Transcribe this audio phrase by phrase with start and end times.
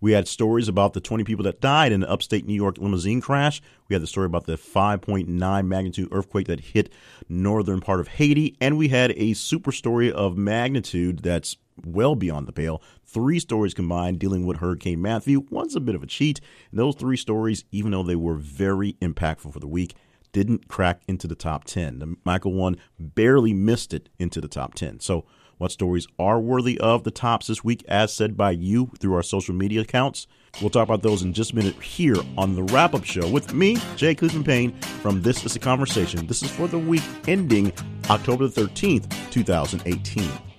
[0.00, 3.20] We had stories about the 20 people that died in the upstate New York limousine
[3.20, 3.60] crash.
[3.88, 6.90] We had the story about the 5.9 magnitude earthquake that hit
[7.28, 8.56] northern part of Haiti.
[8.60, 12.82] And we had a super story of magnitude that's well beyond the pale.
[13.04, 15.44] Three stories combined dealing with Hurricane Matthew.
[15.50, 16.40] One's a bit of a cheat.
[16.70, 19.94] And those three stories, even though they were very impactful for the week,
[20.32, 21.98] didn't crack into the top 10.
[21.98, 25.00] The Michael one barely missed it into the top 10.
[25.00, 25.26] So
[25.60, 29.22] what stories are worthy of the tops this week, as said by you through our
[29.22, 30.26] social media accounts.
[30.60, 33.52] We'll talk about those in just a minute here on the wrap up show with
[33.52, 36.26] me, Jay Cleveland Payne, from This is a Conversation.
[36.26, 37.72] This is for the week ending
[38.08, 40.49] October the 13th, 2018.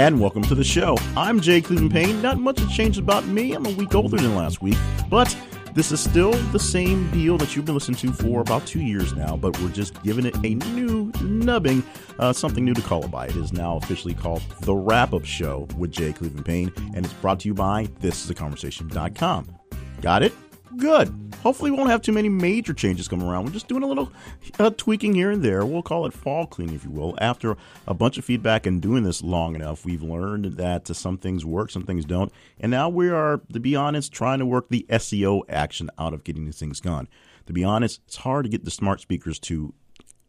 [0.00, 0.96] And welcome to the show.
[1.14, 2.22] I'm Jay Cleveland Payne.
[2.22, 3.52] Not much has changed about me.
[3.52, 4.78] I'm a week older than last week,
[5.10, 5.36] but
[5.74, 9.12] this is still the same deal that you've been listening to for about two years
[9.12, 11.82] now, but we're just giving it a new nubbing,
[12.18, 13.26] uh, something new to call it by.
[13.26, 17.14] It is now officially called The Wrap Up Show with Jay Cleveland Payne, and it's
[17.14, 19.54] brought to you by ThisIsAConversation.com.
[20.00, 20.32] Got it?
[20.80, 21.14] Good.
[21.42, 23.44] Hopefully, we won't have too many major changes come around.
[23.44, 24.10] We're just doing a little
[24.58, 25.64] uh, tweaking here and there.
[25.66, 27.14] We'll call it fall cleaning, if you will.
[27.18, 27.56] After
[27.86, 31.70] a bunch of feedback and doing this long enough, we've learned that some things work,
[31.70, 32.32] some things don't.
[32.58, 36.24] And now we are, to be honest, trying to work the SEO action out of
[36.24, 37.08] getting these things gone.
[37.46, 39.74] To be honest, it's hard to get the smart speakers to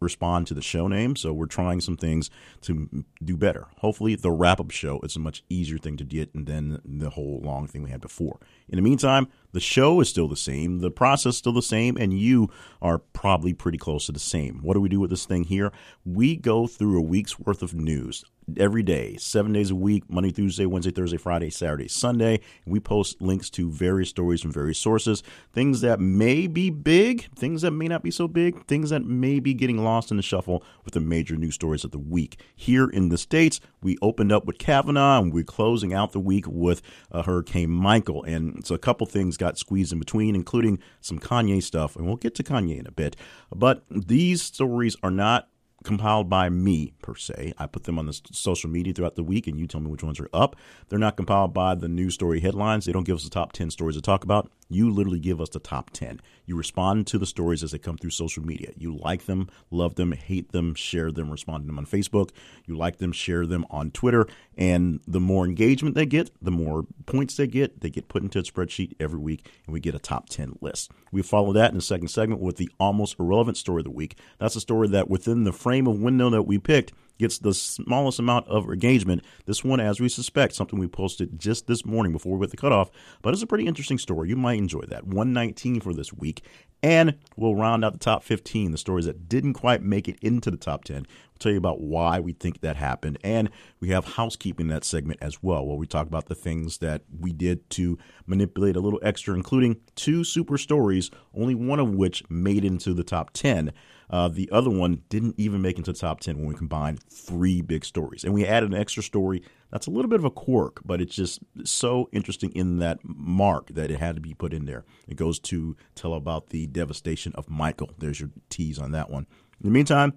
[0.01, 1.15] respond to the show name.
[1.15, 2.29] So we're trying some things
[2.61, 3.67] to do better.
[3.77, 7.39] Hopefully, the wrap up show is a much easier thing to get than the whole
[7.41, 8.39] long thing we had before.
[8.67, 12.13] In the meantime, the show is still the same, the process still the same, and
[12.13, 12.49] you
[12.81, 14.59] are probably pretty close to the same.
[14.61, 15.71] What do we do with this thing here?
[16.05, 18.23] We go through a week's worth of news
[18.57, 22.39] every day, seven days a week, Monday, Tuesday, Wednesday, Thursday, Friday, Saturday, Sunday.
[22.65, 27.61] We post links to various stories from various sources, things that may be big, things
[27.61, 30.63] that may not be so big, things that may be getting lost in the shuffle
[30.83, 32.39] with the major news stories of the week.
[32.55, 36.45] Here in the States, we opened up with Kavanaugh and we're closing out the week
[36.47, 36.81] with
[37.11, 38.23] uh, Hurricane Michael.
[38.23, 41.95] And so a couple things got squeezed in between, including some Kanye stuff.
[41.95, 43.15] And we'll get to Kanye in a bit.
[43.53, 45.49] But these stories are not
[45.83, 47.53] compiled by me per se.
[47.57, 50.03] I put them on the social media throughout the week, and you tell me which
[50.03, 50.55] ones are up.
[50.89, 52.85] They're not compiled by the news story headlines.
[52.85, 54.51] They don't give us the top 10 stories to talk about.
[54.71, 56.21] You literally give us the top 10.
[56.45, 58.71] You respond to the stories as they come through social media.
[58.77, 62.31] You like them, love them, hate them, share them, respond to them on Facebook.
[62.65, 64.27] You like them, share them on Twitter.
[64.57, 67.81] And the more engagement they get, the more points they get.
[67.81, 70.91] They get put into a spreadsheet every week, and we get a top 10 list.
[71.11, 74.17] We follow that in the second segment with the almost irrelevant story of the week.
[74.39, 78.19] That's a story that within the frame of window that we picked gets the smallest
[78.19, 79.23] amount of engagement.
[79.45, 82.57] This one, as we suspect, something we posted just this morning before we hit the
[82.57, 84.29] cutoff, but it's a pretty interesting story.
[84.29, 85.05] You might enjoy that.
[85.05, 86.43] 119 for this week.
[86.83, 90.49] And we'll round out the top 15, the stories that didn't quite make it into
[90.49, 90.95] the top 10.
[90.95, 91.05] We'll
[91.37, 93.19] tell you about why we think that happened.
[93.23, 96.79] And we have housekeeping in that segment as well, where we talk about the things
[96.79, 101.91] that we did to manipulate a little extra, including two super stories, only one of
[101.91, 103.71] which made into the top 10.
[104.11, 107.61] Uh, the other one didn't even make into the top 10 when we combined three
[107.61, 108.25] big stories.
[108.25, 109.41] And we added an extra story
[109.71, 113.69] that's a little bit of a quirk, but it's just so interesting in that mark
[113.69, 114.83] that it had to be put in there.
[115.07, 117.91] It goes to tell about the devastation of Michael.
[117.97, 119.27] There's your tease on that one.
[119.61, 120.13] In the meantime,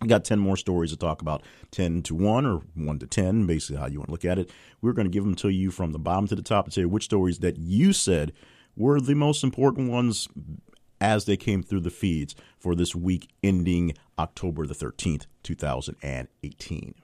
[0.00, 1.42] we got 10 more stories to talk about
[1.72, 4.50] 10 to 1 or 1 to 10, basically how you want to look at it.
[4.80, 6.82] We're going to give them to you from the bottom to the top and tell
[6.82, 8.32] you which stories that you said
[8.76, 10.28] were the most important ones
[11.00, 16.94] as they came through the feeds for this week ending October the 13th, 2018.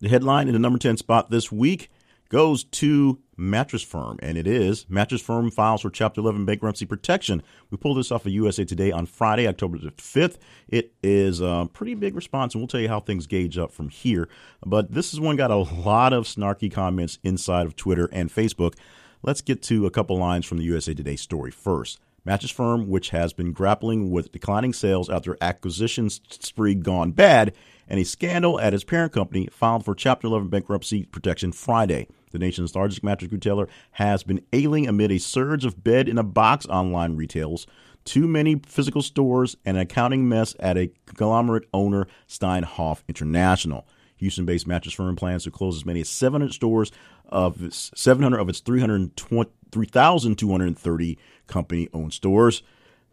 [0.00, 1.90] The headline in the number 10 spot this week
[2.28, 7.42] goes to Mattress Firm, and it is Mattress Firm files for Chapter 11 bankruptcy protection.
[7.70, 10.38] We pulled this off of USA Today on Friday, October the 5th.
[10.68, 13.88] It is a pretty big response, and we'll tell you how things gauge up from
[13.88, 14.28] here.
[14.64, 18.74] But this is one got a lot of snarky comments inside of Twitter and Facebook.
[19.22, 22.00] Let's get to a couple lines from the USA Today story first.
[22.26, 27.52] Mattress Firm, which has been grappling with declining sales after acquisition spree gone bad
[27.86, 32.08] and a scandal at its parent company, filed for Chapter 11 bankruptcy protection Friday.
[32.30, 36.22] The nation's largest mattress retailer has been ailing amid a surge of bed in a
[36.22, 37.66] box online retails,
[38.06, 43.86] too many physical stores, and an accounting mess at a conglomerate owner, Steinhoff International.
[44.16, 46.90] Houston based mattress firm plans to close as many as 700 stores
[47.28, 52.62] of 700 of its 3,230 company owned stores.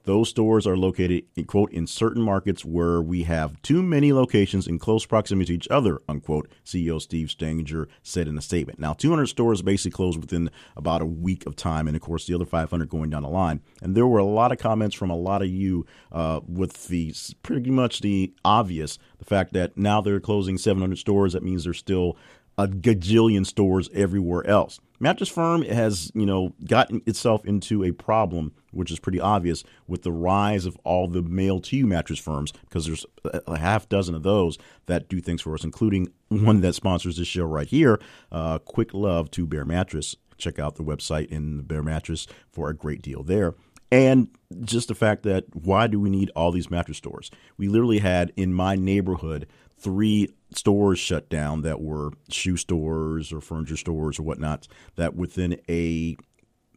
[0.04, 4.68] Those stores are located, in, quote, in certain markets where we have too many locations
[4.68, 8.80] in close proximity to each other, unquote, CEO Steve Stanger said in a statement.
[8.80, 12.34] Now, 200 stores basically closed within about a week of time, and of course, the
[12.34, 13.62] other 500 going down the line.
[13.82, 17.14] And there were a lot of comments from a lot of you uh, with the
[17.44, 21.34] pretty much the obvious, the fact that now they're closing 700 stores.
[21.34, 22.18] That means there's still
[22.58, 24.80] a gajillion stores everywhere else.
[25.02, 30.04] Mattress Firm has, you know, gotten itself into a problem, which is pretty obvious, with
[30.04, 34.14] the rise of all the mail to you mattress firms, because there's a half dozen
[34.14, 38.00] of those that do things for us, including one that sponsors this show right here,
[38.32, 40.16] uh, Quick Love to Bear Mattress.
[40.38, 43.56] Check out the website in the Bear Mattress for a great deal there.
[43.92, 44.30] And
[44.62, 47.30] just the fact that why do we need all these mattress stores?
[47.58, 49.48] We literally had in my neighborhood
[49.82, 55.60] three stores shut down that were shoe stores or furniture stores or whatnot that within
[55.70, 56.16] a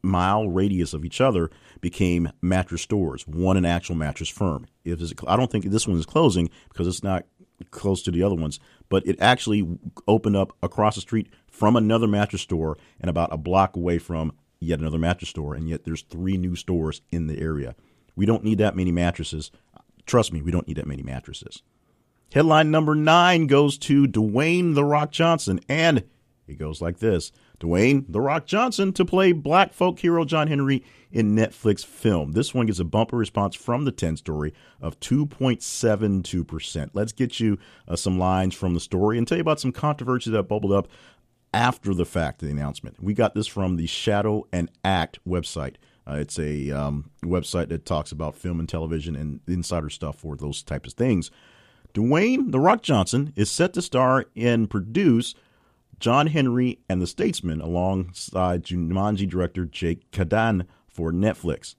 [0.03, 4.67] mile radius of each other became mattress stores, one an actual mattress firm.
[4.85, 7.25] If I don't think this one is closing because it's not
[7.71, 9.67] close to the other ones, but it actually
[10.07, 14.33] opened up across the street from another mattress store and about a block away from
[14.61, 17.75] yet another mattress store, and yet there's three new stores in the area.
[18.17, 19.51] We don't need that many mattresses.
[20.07, 21.63] Trust me, we don't need that many mattresses.
[22.33, 26.05] Headline number nine goes to Dwayne The Rock Johnson, and
[26.47, 30.85] it goes like this Dwayne The Rock Johnson to play black folk hero John Henry
[31.13, 32.33] in Netflix film.
[32.33, 36.91] This one gets a bumper response from the 10 story of 2.72%.
[36.93, 40.31] Let's get you uh, some lines from the story and tell you about some controversy
[40.33, 40.89] that bubbled up
[41.53, 43.01] after the fact of the announcement.
[43.01, 45.77] We got this from the Shadow and Act website.
[46.07, 50.37] Uh, it's a um, website that talks about film and television and insider stuff for
[50.37, 51.31] those types of things.
[51.95, 55.37] Dwayne The Rock Johnson is set to star and produce
[56.01, 61.77] John Henry and the Statesman alongside Jumanji director Jake Kasdan for Netflix.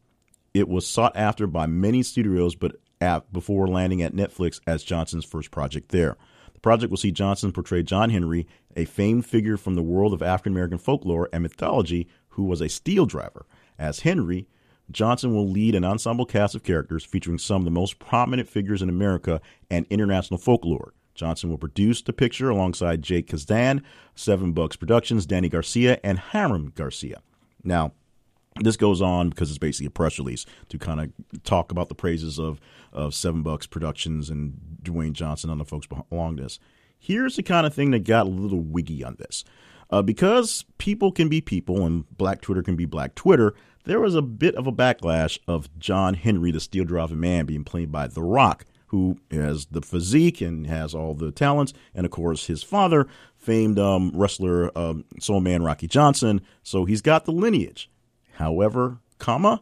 [0.53, 5.25] It was sought after by many studios, but at, before landing at Netflix as Johnson's
[5.25, 6.15] first project there.
[6.53, 10.23] The project will see Johnson portray John Henry, a famed figure from the world of
[10.23, 13.45] African American folklore and mythology who was a steel driver.
[13.77, 14.47] As Henry,
[14.91, 18.81] Johnson will lead an ensemble cast of characters featuring some of the most prominent figures
[18.81, 20.93] in America and international folklore.
[21.15, 23.81] Johnson will produce the picture alongside Jake Kasdan,
[24.15, 27.21] Seven Bucks Productions, Danny Garcia, and Hiram Garcia.
[27.63, 27.93] Now,
[28.61, 31.95] this goes on because it's basically a press release to kind of talk about the
[31.95, 32.59] praises of,
[32.93, 36.59] of Seven Bucks Productions and Dwayne Johnson and the folks along this.
[36.99, 39.43] Here's the kind of thing that got a little wiggy on this.
[39.89, 43.53] Uh, because people can be people and black Twitter can be black Twitter,
[43.85, 47.63] there was a bit of a backlash of John Henry, the steel driving man, being
[47.63, 52.11] played by The Rock, who has the physique and has all the talents, and of
[52.11, 56.41] course his father, famed um, wrestler um, Soul Man Rocky Johnson.
[56.63, 57.89] So he's got the lineage.
[58.33, 59.61] However, comma,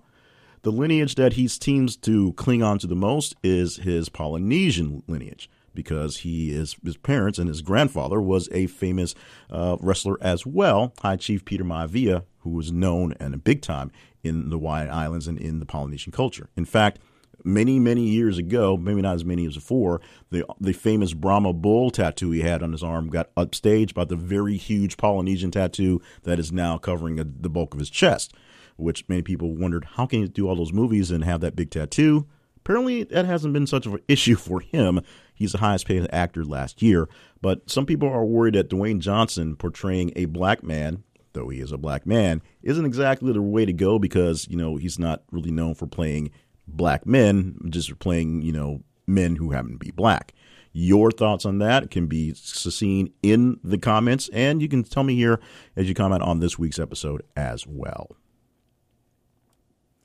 [0.62, 5.50] the lineage that he seems to cling on to the most is his Polynesian lineage
[5.76, 9.16] because he is his parents and his grandfather was a famous
[9.50, 13.92] uh, wrestler as well, High Chief Peter Maivia, who was known and a big time
[14.24, 16.50] in the Hawaiian Islands and in the Polynesian culture.
[16.56, 17.00] In fact,
[17.44, 21.92] many many years ago, maybe not as many as before, the the famous Brahma bull
[21.92, 26.40] tattoo he had on his arm got upstaged by the very huge Polynesian tattoo that
[26.40, 28.34] is now covering a, the bulk of his chest.
[28.76, 31.70] Which many people wondered how can he do all those movies and have that big
[31.70, 32.28] tattoo.
[32.58, 35.02] Apparently, that hasn't been such of an issue for him.
[35.36, 37.10] He's the highest paid actor last year.
[37.42, 41.04] But some people are worried that Dwayne Johnson portraying a black man,
[41.34, 44.76] though he is a black man, isn't exactly the way to go because, you know,
[44.76, 46.32] he's not really known for playing
[46.68, 50.34] black men, just playing, you know, men who happen to be black.
[50.72, 55.16] Your thoughts on that can be seen in the comments, and you can tell me
[55.16, 55.40] here
[55.76, 58.16] as you comment on this week's episode as well.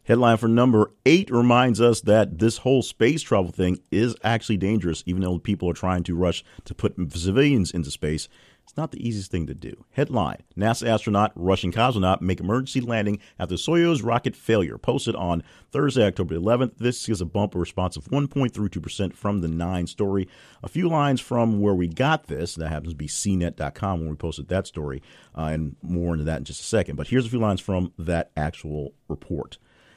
[0.09, 5.03] Headline for number eight reminds us that this whole space travel thing is actually dangerous,
[5.05, 8.27] even though people are trying to rush to put civilians into space.
[8.69, 9.87] It's not the easiest thing to do.
[9.93, 14.77] Headline NASA astronaut, Russian cosmonaut make emergency landing after Soyuz rocket failure.
[14.77, 16.77] Posted on Thursday, October 11th.
[16.77, 20.29] This is a bumper response of 1.32% from the Nine story.
[20.63, 22.57] A few lines from where we got this.
[22.57, 25.03] That happens to be cnet.com when we posted that story,
[25.35, 26.97] uh, and more into that in just a second.
[26.97, 29.57] But here's a few lines from that actual report.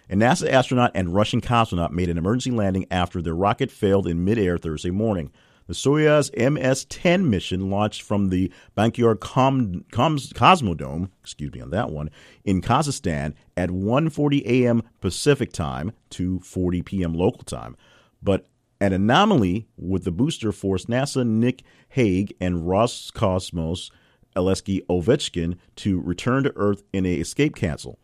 [0.09, 4.23] A NASA astronaut and Russian cosmonaut made an emergency landing after their rocket failed in
[4.23, 5.29] midair Thursday morning.
[5.67, 11.91] The Soyuz MS-10 mission launched from the Baikonur Com- Com- Cosmodrome, excuse me on that
[11.91, 12.09] one,
[12.43, 14.83] in Kazakhstan at 1:40 a.m.
[14.99, 17.13] Pacific time, 2:40 p.m.
[17.13, 17.77] local time.
[18.21, 18.47] But
[18.79, 23.91] an anomaly with the booster forced NASA Nick Hague and Roscosmos
[24.35, 27.99] Alexei Ovchinin to return to Earth in a escape capsule.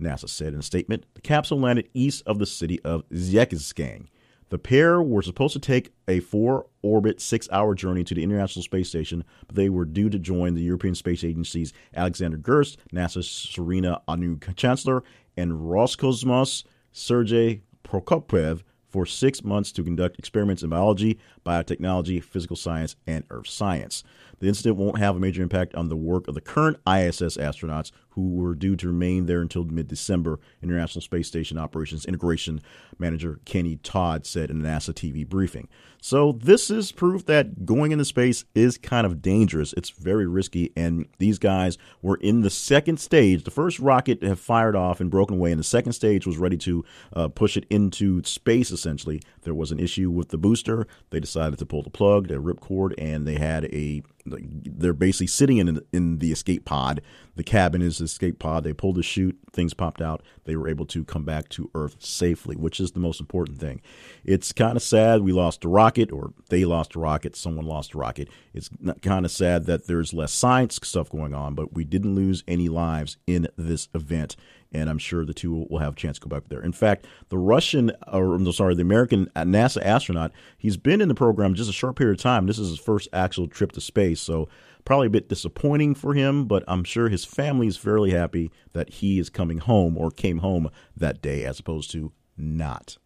[0.00, 1.04] NASA said in a statement.
[1.14, 4.06] The capsule landed east of the city of Zhezkazgan.
[4.50, 8.62] The pair were supposed to take a four orbit, six hour journey to the International
[8.62, 13.28] Space Station, but they were due to join the European Space Agency's Alexander Gerst, NASA's
[13.28, 15.02] Serena Anu Chancellor,
[15.36, 22.94] and Roscosmos Sergei Prokopyev for six months to conduct experiments in biology, biotechnology, physical science,
[23.06, 24.04] and earth science.
[24.40, 27.90] The incident won't have a major impact on the work of the current ISS astronauts
[28.10, 32.60] who were due to remain there until mid December, International Space Station Operations Integration
[32.98, 35.68] Manager Kenny Todd said in a NASA TV briefing.
[36.00, 39.72] So, this is proof that going into space is kind of dangerous.
[39.76, 43.44] It's very risky, and these guys were in the second stage.
[43.44, 46.56] The first rocket had fired off and broken away, and the second stage was ready
[46.58, 49.20] to uh, push it into space, essentially.
[49.42, 50.86] There was an issue with the booster.
[51.10, 55.58] They decided to pull the plug, the ripcord, and they had a they're basically sitting
[55.58, 57.00] in in the escape pod.
[57.36, 58.64] The cabin is the escape pod.
[58.64, 60.22] They pulled the chute, things popped out.
[60.44, 63.80] They were able to come back to Earth safely, which is the most important thing.
[64.24, 67.36] It's kind of sad we lost a rocket, or they lost a rocket.
[67.36, 68.28] Someone lost a rocket.
[68.52, 68.68] It's
[69.02, 72.68] kind of sad that there's less science stuff going on, but we didn't lose any
[72.68, 74.36] lives in this event
[74.72, 76.60] and I'm sure the two will have a chance to go back there.
[76.60, 81.54] In fact, the Russian, or sorry, the American NASA astronaut, he's been in the program
[81.54, 82.46] just a short period of time.
[82.46, 84.48] This is his first actual trip to space, so
[84.84, 88.90] probably a bit disappointing for him, but I'm sure his family is fairly happy that
[88.90, 92.98] he is coming home or came home that day as opposed to not.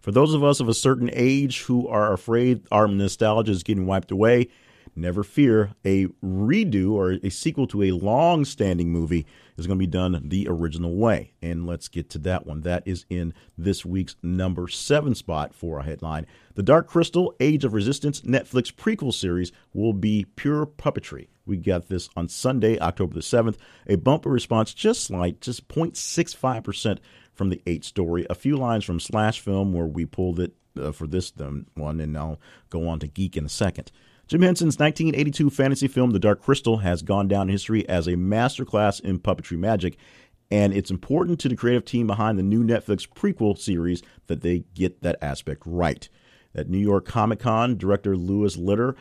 [0.00, 3.86] For those of us of a certain age who are afraid our nostalgia is getting
[3.86, 4.48] wiped away,
[4.96, 9.26] never fear, a redo or a sequel to a long standing movie
[9.56, 11.32] is going to be done the original way.
[11.40, 12.62] And let's get to that one.
[12.62, 16.26] That is in this week's number seven spot for a headline.
[16.54, 21.28] The Dark Crystal Age of Resistance Netflix prequel series will be pure puppetry.
[21.44, 23.56] We got this on Sunday, October the 7th.
[23.86, 26.98] A bumper response just slight, just 0.65%
[27.32, 28.26] from the 8 story.
[28.28, 31.32] A few lines from Slash Film where we pulled it uh, for this
[31.74, 33.92] one, and I'll go on to Geek in a second.
[34.28, 38.16] Jim Henson's 1982 fantasy film, The Dark Crystal, has gone down in history as a
[38.16, 39.96] masterclass in puppetry magic,
[40.50, 44.64] and it's important to the creative team behind the new Netflix prequel series that they
[44.74, 46.08] get that aspect right.
[46.56, 48.96] At New York Comic Con, director Louis Leterrier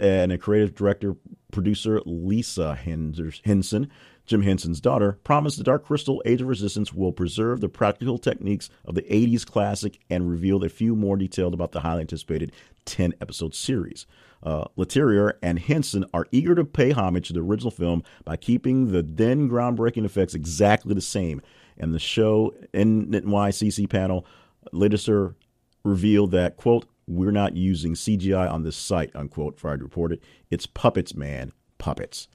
[0.00, 1.16] and a creative director
[1.50, 3.90] producer Lisa Henson,
[4.26, 8.70] Jim Henson's daughter, promised the Dark Crystal Age of Resistance will preserve the practical techniques
[8.84, 12.52] of the 80s classic and reveal a few more details about the highly anticipated
[12.84, 14.06] 10 episode series
[14.42, 18.92] uh, Leterrier and Henson are eager to pay homage to the original film by keeping
[18.92, 21.40] the then groundbreaking effects exactly the same.
[21.78, 24.26] And the show NYCC panel
[24.72, 25.36] later
[25.84, 30.20] revealed that, quote, we're not using CGI on this site, unquote, Fried reported.
[30.50, 32.28] It's puppets, man, puppets.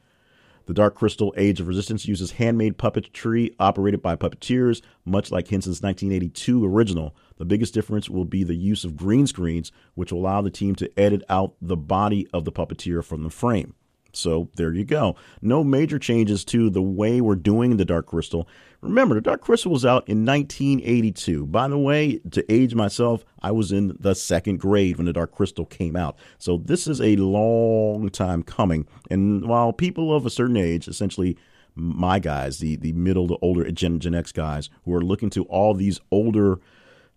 [0.67, 5.81] The Dark Crystal Age of Resistance uses handmade puppetry operated by puppeteers, much like Henson's
[5.81, 7.15] 1982 original.
[7.37, 10.75] The biggest difference will be the use of green screens, which will allow the team
[10.75, 13.75] to edit out the body of the puppeteer from the frame.
[14.11, 15.15] So there you go.
[15.41, 18.45] No major changes to the way we're doing the Dark Crystal.
[18.81, 21.47] Remember, the Dark Crystal was out in 1982.
[21.47, 25.31] By the way, to age myself, I was in the second grade when the Dark
[25.31, 26.15] Crystal came out.
[26.37, 28.87] So this is a long time coming.
[29.09, 31.37] And while people of a certain age, essentially
[31.73, 35.43] my guys, the, the middle to older Gen, Gen X guys, who are looking to
[35.45, 36.59] all these older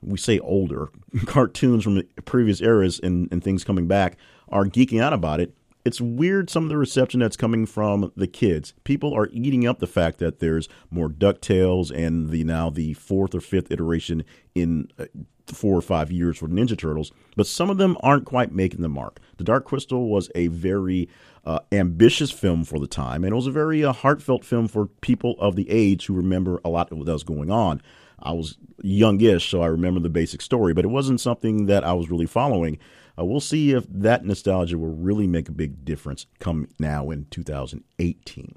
[0.02, 0.88] we say older
[1.26, 4.17] cartoons from previous eras and, and things coming back
[4.49, 8.26] are geeking out about it it's weird some of the reception that's coming from the
[8.26, 8.75] kids.
[8.84, 13.34] People are eating up the fact that there's more DuckTales and the now the fourth
[13.34, 15.06] or fifth iteration in uh,
[15.46, 18.88] four or five years for Ninja Turtles, but some of them aren't quite making the
[18.88, 19.20] mark.
[19.37, 21.08] The Dark Crystal was a very
[21.44, 24.87] uh, ambitious film for the time, and it was a very uh, heartfelt film for
[24.87, 27.80] people of the age who remember a lot of what was going on.
[28.22, 31.94] I was youngish, so I remember the basic story, but it wasn't something that I
[31.94, 32.78] was really following.
[33.20, 37.26] Uh, we'll see if that nostalgia will really make a big difference come now in
[37.30, 38.56] 2018.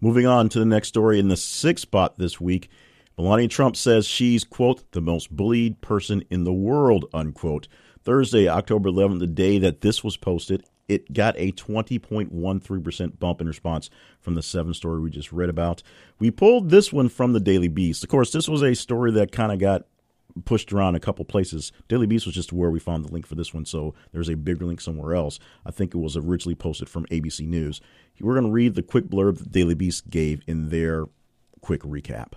[0.00, 2.68] Moving on to the next story in the sixth spot this week,
[3.18, 7.68] Melania Trump says she's, quote, the most bullied person in the world, unquote.
[8.02, 13.46] Thursday, October 11th, the day that this was posted, it got a 20.13% bump in
[13.46, 13.90] response
[14.20, 15.82] from the seven story we just read about.
[16.18, 18.02] We pulled this one from the Daily Beast.
[18.02, 19.86] Of course, this was a story that kind of got
[20.44, 21.72] pushed around a couple places.
[21.88, 24.36] Daily Beast was just where we found the link for this one, so there's a
[24.36, 25.38] bigger link somewhere else.
[25.64, 27.80] I think it was originally posted from ABC News.
[28.20, 31.06] We're going to read the quick blurb that Daily Beast gave in their
[31.60, 32.32] quick recap.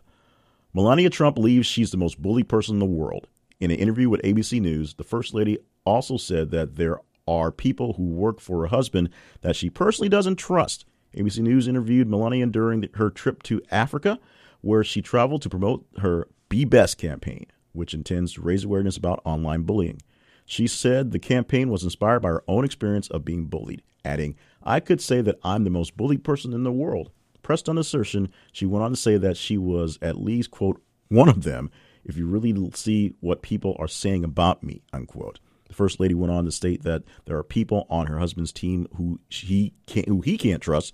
[0.73, 3.27] Melania Trump believes she's the most bullied person in the world.
[3.59, 7.93] In an interview with ABC News, the First Lady also said that there are people
[7.93, 9.09] who work for her husband
[9.41, 10.85] that she personally doesn't trust
[11.15, 14.19] ABC News interviewed Melania during her trip to Africa,
[14.61, 19.21] where she traveled to promote her Be Best campaign, which intends to raise awareness about
[19.25, 20.01] online bullying.
[20.45, 24.79] She said the campaign was inspired by her own experience of being bullied, adding, I
[24.79, 27.11] could say that I'm the most bullied person in the world.
[27.41, 31.29] Pressed on assertion, she went on to say that she was at least, quote, one
[31.29, 31.69] of them,
[32.03, 35.39] if you really see what people are saying about me, unquote.
[35.67, 38.87] The first lady went on to state that there are people on her husband's team
[38.95, 40.93] who he can't, who he can't trust,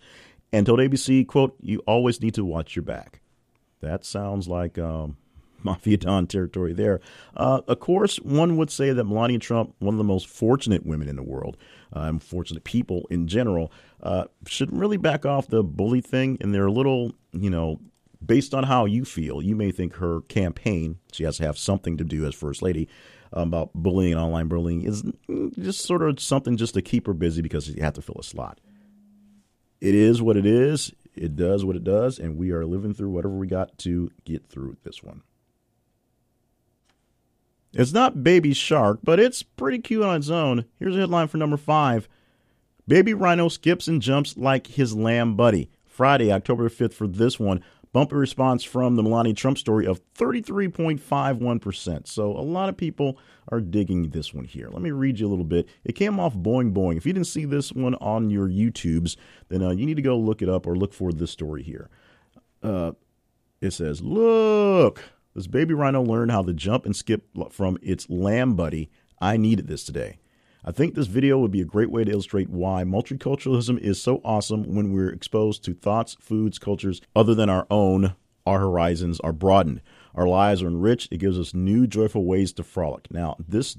[0.54, 3.22] and told ABC, "quote You always need to watch your back."
[3.82, 5.18] That sounds like um,
[5.64, 7.00] Mafia Don territory there.
[7.36, 11.08] Uh, of course, one would say that Melania Trump, one of the most fortunate women
[11.08, 11.58] in the world,
[11.94, 13.72] uh, fortunate people in general,
[14.04, 16.38] uh, should really back off the bully thing.
[16.42, 17.80] And they're a little, you know,
[18.24, 21.98] based on how you feel, you may think her campaign, she has to have something
[21.98, 22.88] to do as First Lady,
[23.34, 25.04] um, about bullying and online bullying, is
[25.60, 28.24] just sort of something just to keep her busy because you have to fill a
[28.24, 28.60] slot.
[29.80, 30.94] It is what it is.
[31.16, 34.48] It does what it does, and we are living through whatever we got to get
[34.48, 35.24] through this one.
[37.74, 40.66] It's not Baby Shark, but it's pretty cute on its own.
[40.78, 42.08] Here's a headline for number five
[42.88, 45.70] Baby Rhino skips and jumps like his lamb buddy.
[45.86, 47.64] Friday, October 5th, for this one.
[47.94, 52.08] Bumpy response from the Melania Trump story of 33.51%.
[52.08, 53.18] So a lot of people
[53.50, 54.70] are digging this one here.
[54.70, 55.68] Let me read you a little bit.
[55.84, 56.96] It came off Boing Boing.
[56.96, 59.18] If you didn't see this one on your YouTubes,
[59.50, 61.90] then uh, you need to go look it up or look for this story here.
[62.64, 62.94] Uh,
[63.60, 68.56] it says, Look, this baby rhino learned how to jump and skip from its lamb
[68.56, 68.90] buddy.
[69.20, 70.18] I needed this today.
[70.64, 74.22] I think this video would be a great way to illustrate why multiculturalism is so
[74.24, 78.16] awesome when we're exposed to thoughts, foods, cultures other than our own.
[78.46, 79.82] Our horizons are broadened.
[80.16, 81.12] Our lives are enriched.
[81.12, 83.12] It gives us new, joyful ways to frolic.
[83.12, 83.78] Now, this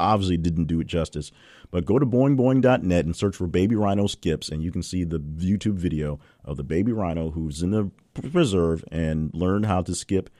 [0.00, 1.30] obviously didn't do it justice,
[1.70, 5.18] but go to boingboing.net and search for Baby Rhino Skips, and you can see the
[5.18, 7.90] YouTube video of the baby rhino who's in the
[8.30, 10.30] preserve and learned how to skip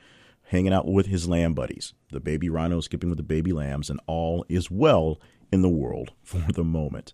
[0.45, 1.93] hanging out with his lamb buddies.
[2.11, 5.19] The baby rhino skipping with the baby lambs, and all is well
[5.51, 7.13] in the world for the moment.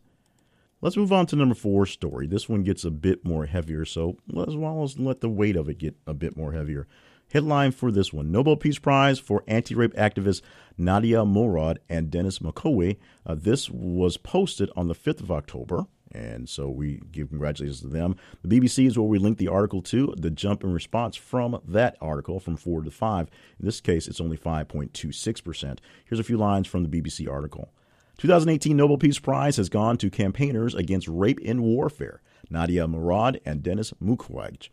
[0.82, 2.26] Let's move on to number four story.
[2.26, 5.70] This one gets a bit more heavier, so as well as let the weight of
[5.70, 6.88] it get a bit more heavier.
[7.32, 10.42] Headline for this one Nobel Peace Prize for anti rape activists
[10.78, 12.98] Nadia Murad and Denis Mukwege.
[13.26, 15.86] Uh, this was posted on the 5th of October.
[16.14, 18.16] And so we give congratulations to them.
[18.44, 20.14] The BBC is where we link the article to.
[20.18, 23.30] The jump in response from that article from 4 to 5.
[23.60, 25.80] In this case, it's only 5.26%.
[26.06, 27.72] Here's a few lines from the BBC article.
[28.18, 33.64] 2018 Nobel Peace Prize has gone to campaigners against rape in warfare, Nadia Murad and
[33.64, 34.70] Denis Mukwege.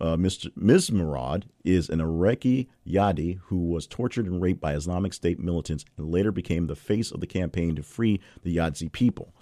[0.00, 0.50] Uh, Mr.
[0.56, 0.92] Ms.
[0.92, 6.10] Murad is an Iraqi Yazidi who was tortured and raped by Islamic State militants and
[6.10, 9.34] later became the face of the campaign to free the Yazidi people.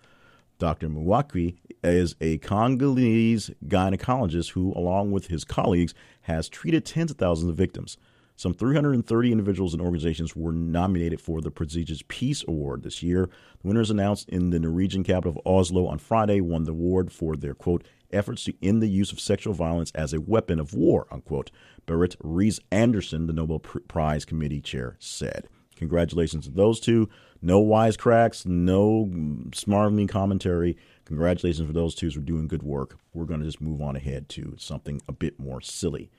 [0.60, 0.90] Dr.
[0.90, 7.48] Mukwege is a Congolese gynecologist who, along with his colleagues, has treated tens of thousands
[7.48, 7.96] of victims.
[8.36, 13.30] Some 330 individuals and organizations were nominated for the prestigious Peace Award this year.
[13.62, 17.36] The winners announced in the Norwegian capital of Oslo on Friday won the award for
[17.36, 21.06] their, quote, efforts to end the use of sexual violence as a weapon of war,
[21.10, 21.50] unquote.
[21.86, 25.48] Berit Rees Anderson, the Nobel Prize Committee chair, said.
[25.80, 27.08] Congratulations to those two.
[27.40, 29.08] No wisecracks, no
[29.48, 30.76] smarmy commentary.
[31.06, 32.98] Congratulations for those two for doing good work.
[33.14, 36.10] We're going to just move on ahead to something a bit more silly.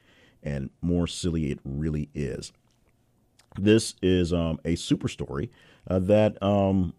[0.42, 2.52] And more silly it really is.
[3.56, 5.52] This is um, a super story
[5.88, 6.94] uh, that, um,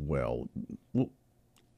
[0.00, 0.48] well,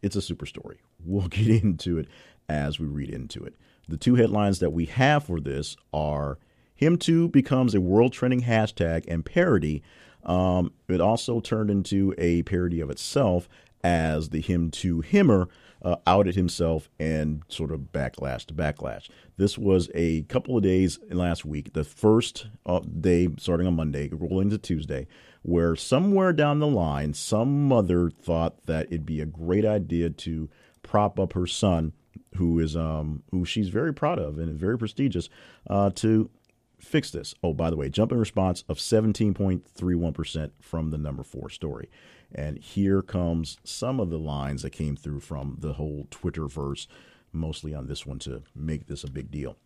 [0.02, 0.78] it's a super story.
[1.04, 2.06] We'll get into it
[2.48, 3.56] as we read into it.
[3.88, 6.38] The two headlines that we have for this are
[6.76, 9.82] Him Too becomes a world trending hashtag and parody
[10.26, 13.48] um, it also turned into a parody of itself
[13.82, 15.48] as the Him Too Himmer
[15.82, 19.08] uh, outed himself and sort of backlash to backlash.
[19.36, 24.08] This was a couple of days last week, the first uh, day starting on Monday,
[24.10, 25.06] rolling to Tuesday,
[25.42, 30.50] where somewhere down the line, some mother thought that it'd be a great idea to
[30.82, 31.92] prop up her son,
[32.34, 35.28] who is um, who she's very proud of and very prestigious,
[35.70, 36.30] uh, to
[36.78, 37.34] fix this.
[37.42, 41.90] Oh, by the way, jump in response of 17.31% from the number four story.
[42.34, 46.88] And here comes some of the lines that came through from the whole Twitter verse,
[47.32, 49.56] mostly on this one to make this a big deal.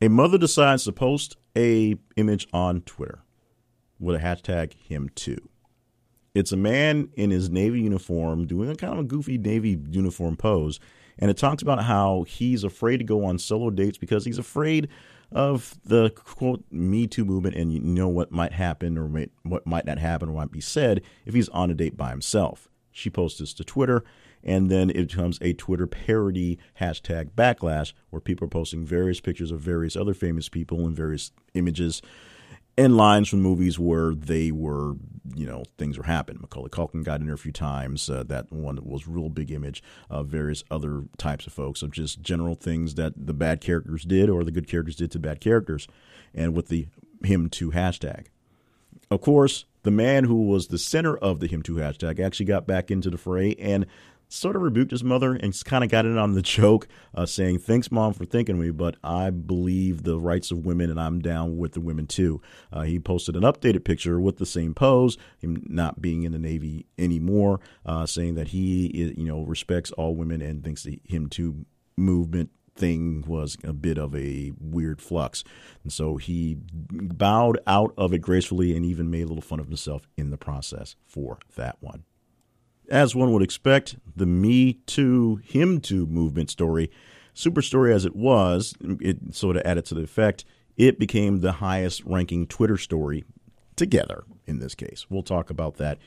[0.00, 3.20] A mother decides to post a image on Twitter
[3.98, 5.48] with a hashtag him too.
[6.34, 10.36] It's a man in his Navy uniform doing a kind of a goofy Navy uniform
[10.36, 10.78] pose.
[11.18, 14.88] And it talks about how he's afraid to go on solo dates because he's afraid
[15.30, 19.66] of the quote Me Too movement and you know what might happen or might, what
[19.66, 22.68] might not happen or might be said if he's on a date by himself.
[22.90, 24.02] She posts this to Twitter,
[24.42, 29.50] and then it becomes a Twitter parody hashtag backlash where people are posting various pictures
[29.50, 32.02] of various other famous people and various images
[32.78, 34.94] and lines from movies where they were,
[35.34, 36.40] you know, things were happening.
[36.40, 38.08] Macaulay Culkin got in there a few times.
[38.08, 39.82] Uh, that one was real big image.
[40.08, 44.30] Uh, various other types of folks of just general things that the bad characters did
[44.30, 45.88] or the good characters did to bad characters,
[46.32, 46.86] and with the
[47.24, 48.26] him too hashtag.
[49.10, 52.68] Of course, the man who was the center of the him too hashtag actually got
[52.68, 53.86] back into the fray and
[54.28, 57.58] sort of rebuked his mother and kind of got in on the joke, uh, saying,
[57.58, 61.56] Thanks, mom, for thinking me, but I believe the rights of women and I'm down
[61.56, 62.40] with the women too.
[62.72, 66.38] Uh, he posted an updated picture with the same pose, him not being in the
[66.38, 71.28] Navy anymore, uh, saying that he, you know, respects all women and thinks the him
[71.28, 71.64] too
[71.96, 75.44] movement thing was a bit of a weird flux.
[75.82, 79.66] And so he bowed out of it gracefully and even made a little fun of
[79.66, 82.04] himself in the process for that one.
[82.88, 86.90] As one would expect, the Me Too, Him Too movement story,
[87.34, 90.44] super story as it was, it sort of added to the effect,
[90.76, 93.24] it became the highest ranking Twitter story
[93.76, 95.06] together in this case.
[95.10, 95.98] We'll talk about that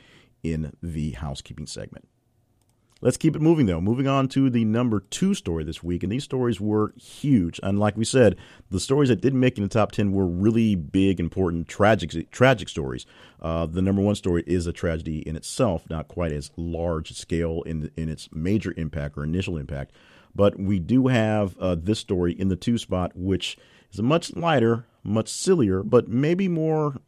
[0.42, 2.08] in the housekeeping segment.
[3.02, 3.80] Let's keep it moving, though.
[3.80, 6.04] Moving on to the number two story this week.
[6.04, 7.58] And these stories were huge.
[7.60, 8.36] And like we said,
[8.70, 12.68] the stories that didn't make in the top 10 were really big, important, tragic, tragic
[12.68, 13.04] stories.
[13.40, 17.62] Uh, the number one story is a tragedy in itself, not quite as large scale
[17.62, 19.90] in, in its major impact or initial impact.
[20.32, 23.58] But we do have uh, this story in the two spot, which
[23.92, 27.00] is a much lighter, much sillier, but maybe more,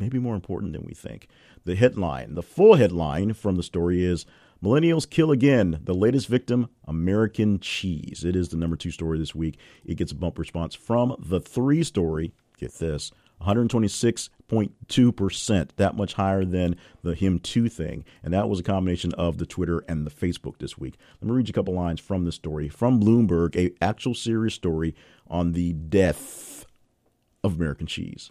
[0.00, 1.28] maybe more important than we think.
[1.66, 4.24] The headline, the full headline from the story is
[4.62, 5.80] Millennials kill again.
[5.82, 8.24] The latest victim, American cheese.
[8.24, 9.58] It is the number two story this week.
[9.84, 12.32] It gets a bump response from the three story.
[12.58, 13.10] Get this
[13.42, 18.04] 126.2%, that much higher than the Him Too thing.
[18.22, 20.96] And that was a combination of the Twitter and the Facebook this week.
[21.20, 24.54] Let me read you a couple lines from this story from Bloomberg, a actual serious
[24.54, 24.94] story
[25.26, 26.64] on the death
[27.42, 28.30] of American cheese.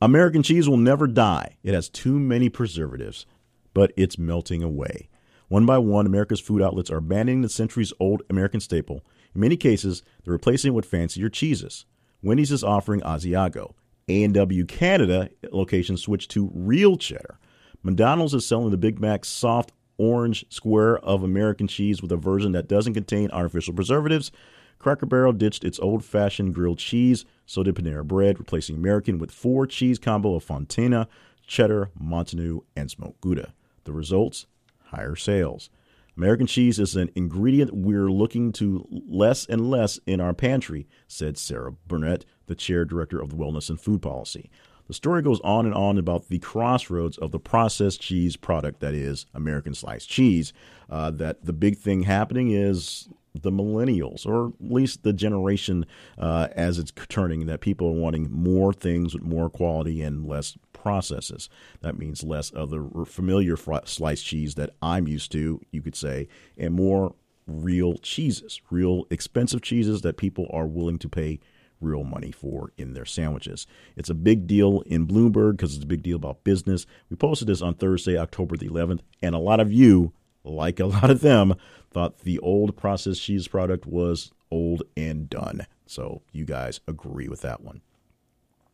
[0.00, 1.56] American cheese will never die.
[1.62, 3.26] It has too many preservatives
[3.74, 5.08] but it's melting away.
[5.48, 9.04] One by one, America's food outlets are abandoning the centuries old American staple.
[9.34, 11.84] In many cases, they're replacing it with fancier cheeses.
[12.22, 13.74] Wendy's is offering Asiago.
[14.08, 17.38] A&W Canada locations switch to real cheddar.
[17.82, 22.52] McDonald's is selling the Big Mac soft orange square of American cheese with a version
[22.52, 24.32] that doesn't contain artificial preservatives.
[24.78, 29.30] Cracker Barrel ditched its old fashioned grilled cheese, so did Panera Bread, replacing American with
[29.30, 31.06] four cheese combo of Fontina,
[31.46, 33.52] cheddar, Montague, and smoked Gouda.
[33.84, 34.46] The results?
[34.86, 35.70] Higher sales.
[36.16, 41.36] American cheese is an ingredient we're looking to less and less in our pantry, said
[41.36, 44.48] Sarah Burnett, the chair director of the Wellness and Food Policy.
[44.86, 48.94] The story goes on and on about the crossroads of the processed cheese product that
[48.94, 50.52] is American sliced cheese.
[50.90, 55.86] Uh, that the big thing happening is the millennials, or at least the generation
[56.18, 60.56] uh, as it's turning, that people are wanting more things with more quality and less
[60.84, 61.48] processes.
[61.80, 66.28] That means less of the familiar sliced cheese that I'm used to, you could say,
[66.58, 67.14] and more
[67.46, 71.40] real cheeses, real expensive cheeses that people are willing to pay
[71.80, 73.66] real money for in their sandwiches.
[73.96, 76.86] It's a big deal in Bloomberg because it's a big deal about business.
[77.08, 80.12] We posted this on Thursday, October the 11th, and a lot of you,
[80.44, 81.54] like a lot of them,
[81.90, 85.66] thought the old processed cheese product was old and done.
[85.86, 87.80] So you guys agree with that one.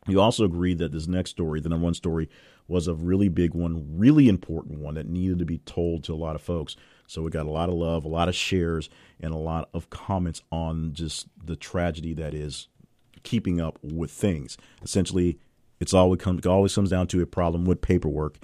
[0.06, 2.28] You also agreed that this next story, the number one story,
[2.68, 6.16] was a really big one, really important one that needed to be told to a
[6.16, 6.76] lot of folks.
[7.06, 8.88] So we got a lot of love, a lot of shares,
[9.20, 12.68] and a lot of comments on just the tragedy that is
[13.24, 14.56] keeping up with things.
[14.82, 15.38] Essentially,
[15.80, 18.38] it's always comes always comes down to a problem with paperwork,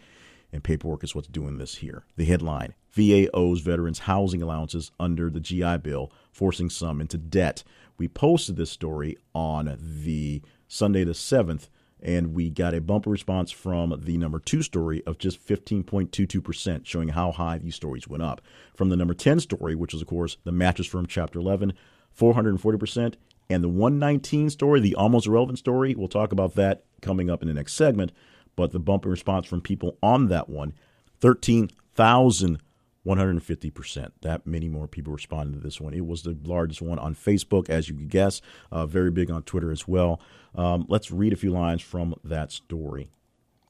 [0.52, 2.04] and paperwork is what's doing this here.
[2.16, 7.62] The headline: VA owes veterans housing allowances under the GI Bill, forcing some into debt.
[7.98, 11.68] We posted this story on the Sunday the 7th,
[12.02, 17.08] and we got a bumper response from the number two story of just 15.22%, showing
[17.08, 18.40] how high these stories went up.
[18.74, 21.72] From the number 10 story, which was, of course, the Mattress Firm Chapter 11,
[22.18, 23.14] 440%.
[23.48, 27.48] And the 119 story, the almost irrelevant story, we'll talk about that coming up in
[27.48, 28.12] the next segment.
[28.56, 30.72] But the bumper response from people on that one,
[31.20, 32.60] 13,000
[33.06, 34.10] 150%.
[34.22, 35.94] That many more people responded to this one.
[35.94, 38.40] It was the largest one on Facebook, as you could guess,
[38.72, 40.20] uh, very big on Twitter as well.
[40.54, 43.10] Um, let's read a few lines from that story.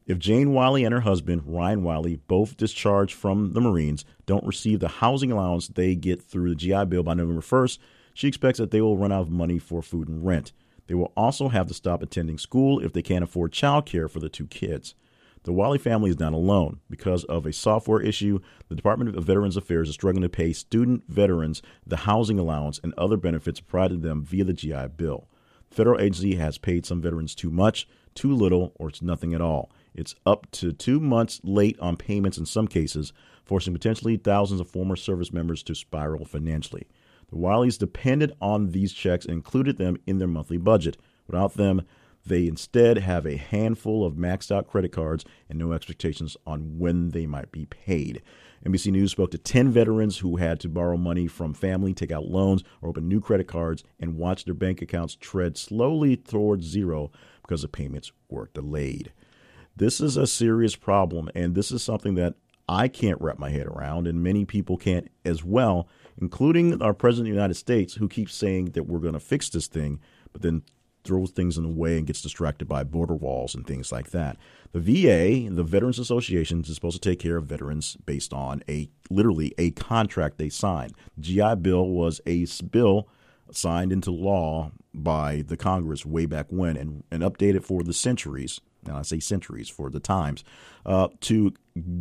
[0.06, 4.78] If Jane Wiley and her husband, Ryan Wiley, both discharged from the Marines, don't receive
[4.78, 7.78] the housing allowance they get through the GI Bill by November 1st,
[8.14, 10.52] she expects that they will run out of money for food and rent.
[10.86, 14.20] They will also have to stop attending school if they can't afford child care for
[14.20, 14.94] the two kids.
[15.46, 16.80] The Wiley family is not alone.
[16.90, 21.04] Because of a software issue, the Department of Veterans Affairs is struggling to pay student
[21.06, 25.28] veterans the housing allowance and other benefits provided them via the GI Bill.
[25.70, 29.40] The federal agency has paid some veterans too much, too little, or it's nothing at
[29.40, 29.70] all.
[29.94, 33.12] It's up to two months late on payments in some cases,
[33.44, 36.88] forcing potentially thousands of former service members to spiral financially.
[37.30, 40.96] The Wileys depended on these checks and included them in their monthly budget.
[41.28, 41.82] Without them,
[42.26, 47.10] they instead have a handful of maxed out credit cards and no expectations on when
[47.10, 48.22] they might be paid.
[48.64, 52.26] NBC News spoke to 10 veterans who had to borrow money from family, take out
[52.26, 57.12] loans, or open new credit cards and watch their bank accounts tread slowly towards zero
[57.42, 59.12] because the payments were delayed.
[59.76, 62.34] This is a serious problem, and this is something that
[62.68, 65.88] I can't wrap my head around, and many people can't as well,
[66.20, 69.48] including our President of the United States, who keeps saying that we're going to fix
[69.48, 70.00] this thing,
[70.32, 70.62] but then
[71.06, 74.36] throws things in the way and gets distracted by border walls and things like that.
[74.72, 78.90] The VA, the Veterans Association, is supposed to take care of veterans based on a
[79.08, 80.94] literally a contract they signed.
[81.20, 83.08] GI Bill was a bill
[83.52, 88.60] signed into law by the Congress way back when and, and updated for the centuries.
[88.86, 90.44] Now I say centuries for the times
[90.84, 91.52] uh, to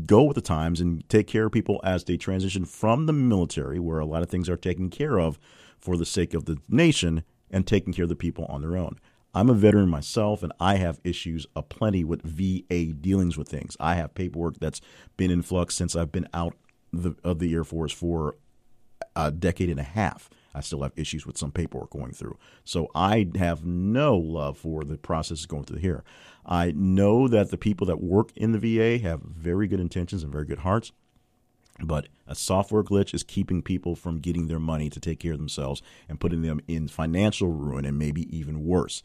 [0.05, 3.79] go with the times and take care of people as they transition from the military,
[3.79, 5.39] where a lot of things are taken care of
[5.79, 8.99] for the sake of the nation, and taking care of the people on their own.
[9.33, 13.75] I'm a veteran myself, and I have issues aplenty with VA dealings with things.
[13.79, 14.79] I have paperwork that's
[15.17, 16.55] been in flux since I've been out
[16.93, 18.37] the, of the Air Force for
[19.15, 20.29] a decade and a half.
[20.53, 22.37] I still have issues with some paperwork going through.
[22.63, 26.05] So I have no love for the process going through here.
[26.45, 30.31] I know that the people that work in the VA have very good intentions and
[30.31, 30.93] very good hearts.
[31.83, 35.39] But a software glitch is keeping people from getting their money to take care of
[35.39, 39.03] themselves and putting them in financial ruin and maybe even worse.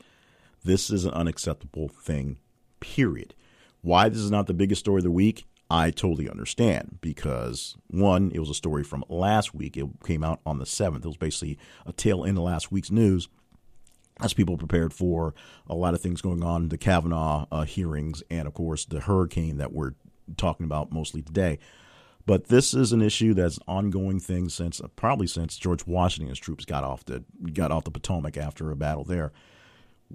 [0.62, 2.38] This is an unacceptable thing,
[2.78, 3.34] period.
[3.80, 8.30] Why this is not the biggest story of the week, I totally understand because one,
[8.34, 9.76] it was a story from last week.
[9.76, 10.98] It came out on the 7th.
[10.98, 13.28] It was basically a tail end of last week's news
[14.20, 15.34] as people prepared for
[15.68, 19.56] a lot of things going on, the Kavanaugh uh, hearings, and of course the hurricane
[19.58, 19.92] that we're
[20.36, 21.58] talking about mostly today.
[22.30, 26.64] But this is an issue that's ongoing thing since uh, probably since George Washington's troops
[26.64, 29.32] got off the got off the Potomac after a battle there.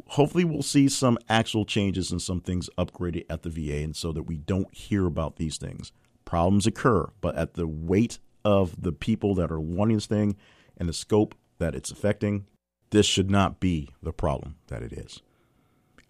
[0.07, 4.13] Hopefully, we'll see some actual changes and some things upgraded at the VA, and so
[4.13, 5.91] that we don't hear about these things.
[6.23, 10.37] Problems occur, but at the weight of the people that are wanting this thing
[10.77, 12.45] and the scope that it's affecting,
[12.91, 15.21] this should not be the problem that it is.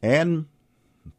[0.03, 0.49] And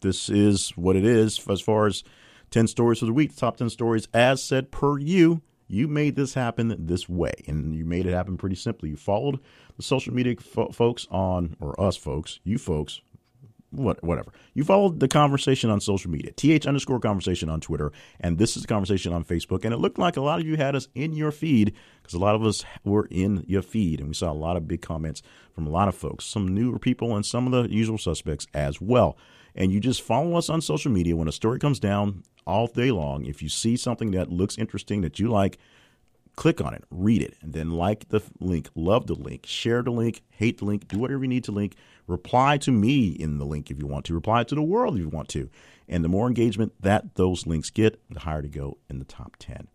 [0.01, 2.05] this is what it is as far as
[2.51, 5.43] 10 stories for the week, top 10 stories as said per you.
[5.69, 8.91] You made this happen this way, and you made it happen pretty simply.
[8.91, 9.41] You followed
[9.77, 13.01] the social media fo- folks on, or us folks, you folks,
[13.71, 14.33] what, whatever.
[14.55, 18.63] You followed the conversation on social media, th underscore conversation on Twitter, and this is
[18.63, 19.65] a conversation on Facebook.
[19.65, 22.21] And it looked like a lot of you had us in your feed because a
[22.21, 25.21] lot of us were in your feed, and we saw a lot of big comments
[25.53, 28.81] from a lot of folks, some newer people, and some of the usual suspects as
[28.81, 29.17] well
[29.57, 31.17] and you just follow us on social media.
[31.17, 35.01] When a story comes down all day long, if you see something that looks interesting
[35.01, 35.59] that you like,
[36.37, 39.91] click on it, read it, and then like the link, love the link, share the
[39.91, 41.75] link, hate the link, do whatever you need to link.
[42.07, 45.01] Reply to me in the link if you want to, reply to the world if
[45.01, 45.51] you want to.
[45.89, 49.37] And the more engagement that those links get, the higher to go in the top
[49.39, 49.69] 10.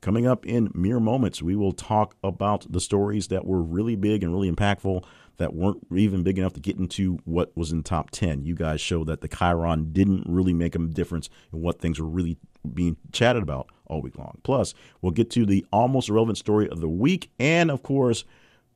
[0.00, 4.22] Coming up in mere moments, we will talk about the stories that were really big
[4.22, 5.04] and really impactful
[5.38, 8.44] that weren't even big enough to get into what was in top 10.
[8.44, 12.08] You guys show that the Chiron didn't really make a difference in what things were
[12.08, 12.36] really
[12.74, 14.38] being chatted about all week long.
[14.42, 17.30] Plus, we'll get to the almost irrelevant story of the week.
[17.38, 18.24] And of course,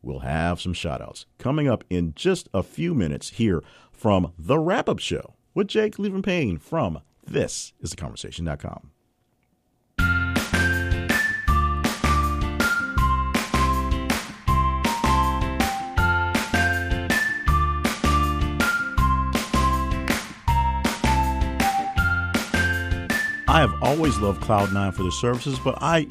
[0.03, 4.59] we'll have some shout outs coming up in just a few minutes here from The
[4.59, 8.92] Wrap Up Show with Jay Cleveland Payne from This is the Conversation.com.
[23.53, 26.07] I have always loved Cloud9 for their services, but I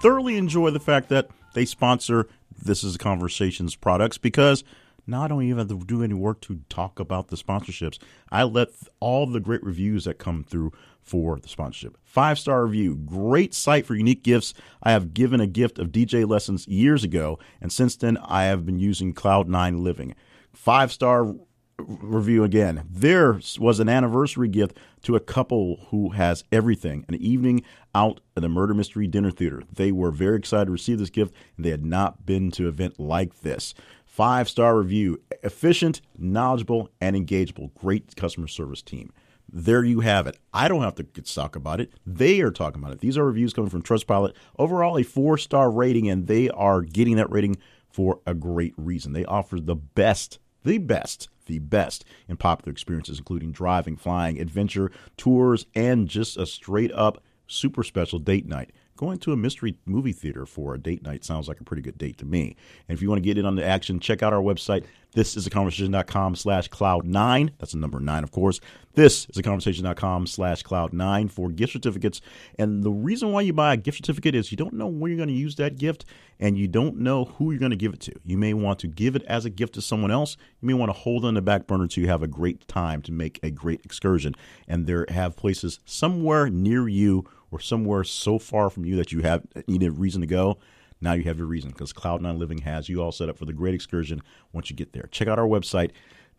[0.00, 2.26] thoroughly enjoy the fact that they sponsor
[2.64, 4.64] This is Conversations products because
[5.06, 7.98] now I don't even have to do any work to talk about the sponsorships.
[8.32, 11.98] I let all the great reviews that come through for the sponsorship.
[12.02, 14.54] Five star review, great site for unique gifts.
[14.82, 18.64] I have given a gift of DJ lessons years ago, and since then I have
[18.64, 20.14] been using Cloud9 Living.
[20.54, 21.34] Five star
[21.78, 22.86] review again.
[22.90, 27.62] There was an anniversary gift to a couple who has everything an evening
[27.94, 29.62] out at a murder mystery dinner theater.
[29.72, 32.68] They were very excited to receive this gift, and they had not been to an
[32.68, 33.74] event like this.
[34.04, 37.74] Five star review efficient, knowledgeable, and engageable.
[37.74, 39.12] Great customer service team.
[39.52, 40.38] there you have it.
[40.52, 41.92] I don't have to talk about it.
[42.04, 43.00] They are talking about it.
[43.00, 44.32] These are reviews coming from Trustpilot.
[44.58, 47.56] Overall, a four star rating, and they are getting that rating
[47.88, 49.12] for a great reason.
[49.12, 54.90] They offer the best, the best, the best in popular experiences, including driving, flying, adventure,
[55.16, 60.12] tours, and just a straight up super special date night going to a mystery movie
[60.12, 62.56] theater for a date night sounds like a pretty good date to me.
[62.88, 64.84] And if you want to get in on the action, check out our website.
[65.12, 67.50] This is a conversation.com slash cloud nine.
[67.58, 68.60] That's the number nine, of course.
[68.92, 72.20] This is a conversation.com slash cloud nine for gift certificates.
[72.58, 75.16] And the reason why you buy a gift certificate is you don't know when you're
[75.16, 76.04] going to use that gift
[76.38, 78.12] and you don't know who you're going to give it to.
[78.24, 80.36] You may want to give it as a gift to someone else.
[80.60, 83.00] You may want to hold on the back burner until you have a great time
[83.02, 84.34] to make a great excursion.
[84.68, 87.24] And there have places somewhere near you
[87.56, 90.58] or somewhere so far from you that you have need a reason to go,
[91.00, 93.52] now you have your reason because Cloud9 Living has you all set up for the
[93.52, 95.08] great excursion once you get there.
[95.10, 95.92] Check out our website.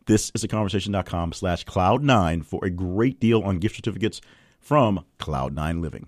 [0.05, 4.21] This is a conversation.com slash cloud9 for a great deal on gift certificates
[4.59, 6.07] from Cloud9 Living.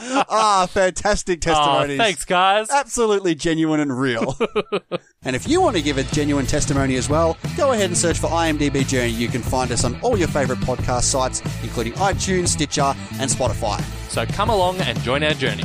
[0.28, 2.00] ah, fantastic testimonies.
[2.00, 2.70] Oh, thanks, guys.
[2.70, 4.38] Absolutely genuine and real.
[5.22, 8.18] and if you want to give a genuine testimony as well, go ahead and search
[8.18, 9.10] for IMDb Journey.
[9.10, 13.80] You can find us on all your favorite podcast sites, including iTunes, Stitcher, and Spotify.
[14.08, 15.64] So come along and join our journey.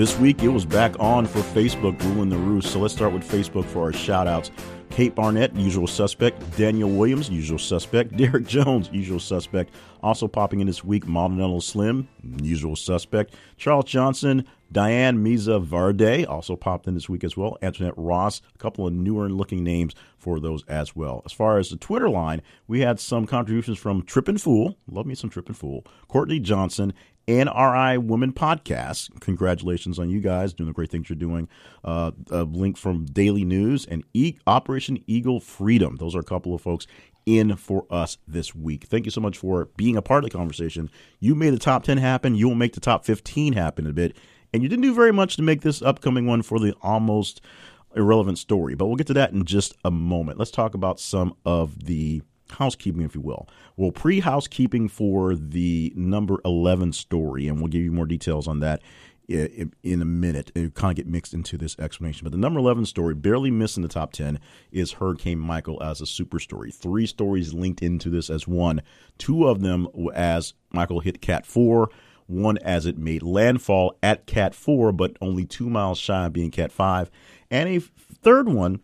[0.00, 2.72] This week, it was back on for Facebook ruling the roost.
[2.72, 4.50] So let's start with Facebook for our shout outs.
[4.88, 6.56] Kate Barnett, usual suspect.
[6.56, 8.16] Daniel Williams, usual suspect.
[8.16, 9.74] Derek Jones, usual suspect.
[10.02, 12.08] Also popping in this week, Maldonado Slim,
[12.42, 13.34] usual suspect.
[13.58, 17.58] Charles Johnson, Diane Miza Varde, also popped in this week as well.
[17.60, 21.22] Antoinette Ross, a couple of newer looking names for those as well.
[21.26, 25.14] As far as the Twitter line, we had some contributions from Trippin' Fool, love me
[25.14, 26.94] some Trippin' Fool, Courtney Johnson,
[27.26, 29.20] NRI Women Podcast.
[29.20, 31.48] Congratulations on you guys doing the great things you're doing.
[31.84, 35.96] Uh, a link from Daily News and e- Operation Eagle Freedom.
[35.96, 36.86] Those are a couple of folks
[37.26, 38.84] in for us this week.
[38.84, 40.90] Thank you so much for being a part of the conversation.
[41.20, 42.34] You made the top 10 happen.
[42.34, 44.16] You will make the top 15 happen a bit.
[44.52, 47.40] And you didn't do very much to make this upcoming one for the almost
[47.94, 50.38] irrelevant story, but we'll get to that in just a moment.
[50.38, 53.48] Let's talk about some of the housekeeping, if you will.
[53.76, 58.60] Well, pre housekeeping for the number 11 story, and we'll give you more details on
[58.60, 58.82] that
[59.30, 60.50] in a minute.
[60.54, 62.24] It kind of get mixed into this explanation.
[62.24, 64.40] But the number 11 story, barely missing the top 10,
[64.72, 66.70] is Hurricane Michael as a super story.
[66.70, 68.82] Three stories linked into this as one.
[69.18, 71.90] Two of them as Michael hit Cat 4,
[72.26, 76.50] one as it made landfall at Cat 4, but only two miles shy of being
[76.50, 77.10] Cat 5.
[77.50, 78.80] And a third one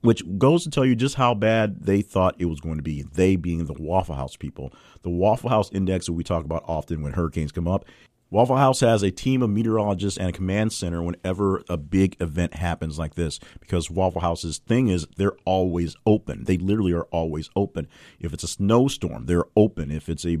[0.00, 3.02] which goes to tell you just how bad they thought it was going to be.
[3.02, 4.72] They being the Waffle House people.
[5.02, 7.84] The Waffle House index that we talk about often when hurricanes come up.
[8.30, 12.54] Waffle House has a team of meteorologists and a command center whenever a big event
[12.54, 16.44] happens like this because Waffle House's thing is they're always open.
[16.44, 17.88] They literally are always open.
[18.20, 19.90] If it's a snowstorm, they're open.
[19.90, 20.36] If it's a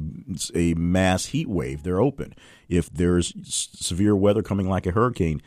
[0.54, 2.34] a mass heat wave, they're open.
[2.68, 5.40] If there's severe weather coming like a hurricane,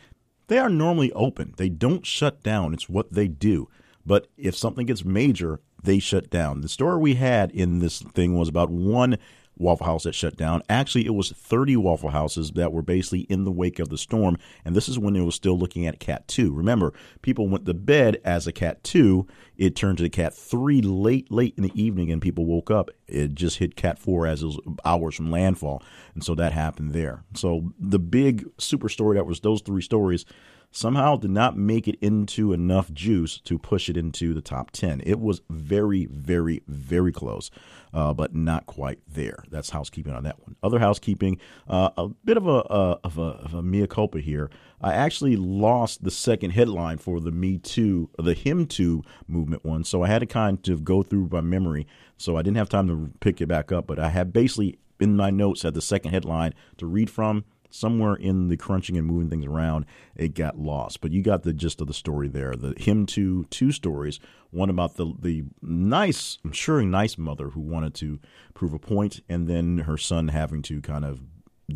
[0.48, 1.54] they are normally open.
[1.56, 2.74] They don't shut down.
[2.74, 3.68] It's what they do.
[4.04, 6.60] But if something gets major, they shut down.
[6.60, 9.18] The story we had in this thing was about one
[9.56, 10.62] Waffle House that shut down.
[10.68, 14.38] Actually, it was 30 Waffle Houses that were basically in the wake of the storm,
[14.64, 16.52] and this is when it was still looking at Cat 2.
[16.52, 19.26] Remember, people went to bed as a Cat 2.
[19.56, 22.90] It turned to Cat 3 late, late in the evening, and people woke up.
[23.06, 25.82] It just hit Cat 4 as it was hours from landfall,
[26.14, 27.24] and so that happened there.
[27.34, 30.24] So the big super story that was those three stories
[30.72, 35.02] somehow did not make it into enough juice to push it into the top 10.
[35.04, 37.50] It was very, very, very close,
[37.92, 39.44] uh, but not quite there.
[39.50, 40.56] That's housekeeping on that one.
[40.62, 44.50] Other housekeeping, uh, a bit of a, uh, of a, of a mea culpa here.
[44.80, 49.84] I actually lost the second headline for the Me Too, the Him Too movement one.
[49.84, 51.86] So I had to kind of go through my memory.
[52.16, 55.16] So I didn't have time to pick it back up, but I had basically in
[55.16, 57.44] my notes had the second headline to read from.
[57.72, 61.00] Somewhere in the crunching and moving things around, it got lost.
[61.00, 62.54] But you got the gist of the story there.
[62.54, 64.20] The him too two stories.
[64.50, 68.20] One about the the nice, I'm sure, nice mother who wanted to
[68.52, 71.22] prove a point, and then her son having to kind of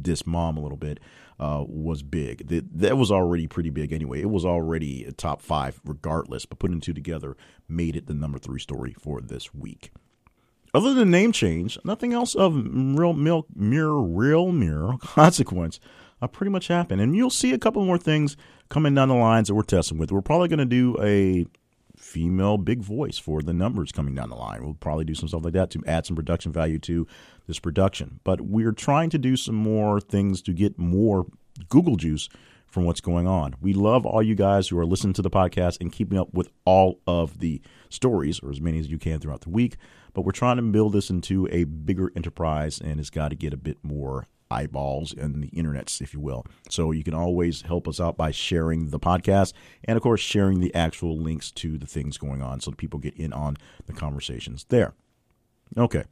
[0.02, 1.00] diss mom a little bit
[1.40, 2.48] uh, was big.
[2.48, 4.20] That, that was already pretty big anyway.
[4.20, 7.36] It was already a top five regardless, but putting two together
[7.68, 9.92] made it the number three story for this week.
[10.74, 15.80] Other than name change, nothing else of real milk mirror real mirror consequence
[16.20, 17.00] uh, pretty much happened.
[17.00, 18.36] And you'll see a couple more things
[18.68, 20.10] coming down the lines that we're testing with.
[20.10, 21.46] We're probably going to do a
[21.96, 24.62] female big voice for the numbers coming down the line.
[24.62, 27.06] We'll probably do some stuff like that to add some production value to
[27.46, 28.20] this production.
[28.24, 31.26] But we're trying to do some more things to get more
[31.68, 32.28] Google juice
[32.76, 33.54] from what's going on.
[33.58, 36.50] We love all you guys who are listening to the podcast and keeping up with
[36.66, 39.78] all of the stories, or as many as you can throughout the week.
[40.12, 43.54] But we're trying to build this into a bigger enterprise, and it's got to get
[43.54, 46.44] a bit more eyeballs and the internets, if you will.
[46.68, 49.54] So you can always help us out by sharing the podcast
[49.84, 53.14] and, of course, sharing the actual links to the things going on so people get
[53.14, 53.56] in on
[53.86, 54.92] the conversations there.
[55.78, 56.04] Okay.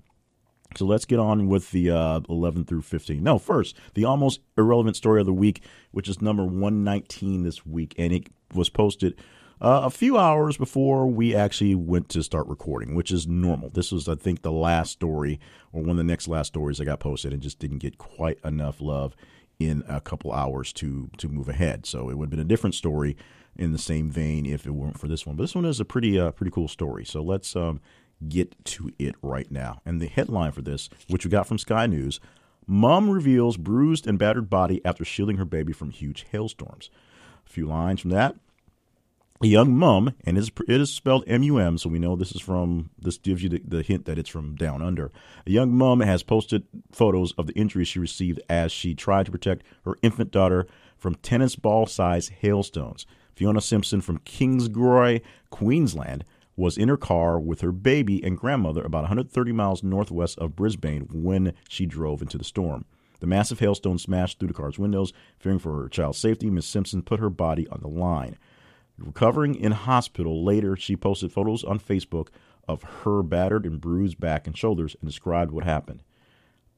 [0.78, 3.22] So let's get on with the uh, 11 through 15.
[3.22, 7.94] No, first, the almost irrelevant story of the week, which is number 119 this week,
[7.98, 9.16] and it was posted
[9.60, 13.70] uh, a few hours before we actually went to start recording, which is normal.
[13.70, 15.40] This was, I think, the last story
[15.72, 18.38] or one of the next last stories that got posted and just didn't get quite
[18.44, 19.14] enough love
[19.58, 21.86] in a couple hours to to move ahead.
[21.86, 23.16] So it would have been a different story
[23.56, 25.36] in the same vein if it weren't for this one.
[25.36, 27.04] But this one is a pretty uh, pretty cool story.
[27.04, 27.80] So let's um,
[28.28, 29.80] get to it right now.
[29.84, 32.20] And the headline for this, which we got from Sky News,
[32.66, 36.90] Mom reveals bruised and battered body after shielding her baby from huge hailstorms.
[37.46, 38.36] A few lines from that
[39.44, 42.90] a young mum, and it is spelled M-U-M, so we know this is from.
[42.98, 45.12] This gives you the, the, hint that it's from down under.
[45.46, 49.32] A young mum has posted photos of the injuries she received as she tried to
[49.32, 50.66] protect her infant daughter
[50.96, 53.06] from tennis ball-sized hailstones.
[53.34, 55.20] Fiona Simpson from Kingaroy,
[55.50, 56.24] Queensland,
[56.56, 61.08] was in her car with her baby and grandmother about 130 miles northwest of Brisbane
[61.12, 62.84] when she drove into the storm.
[63.20, 65.12] The massive hailstone smashed through the car's windows.
[65.38, 68.36] Fearing for her child's safety, Miss Simpson put her body on the line.
[68.98, 72.28] Recovering in hospital later, she posted photos on Facebook
[72.68, 76.02] of her battered and bruised back and shoulders and described what happened.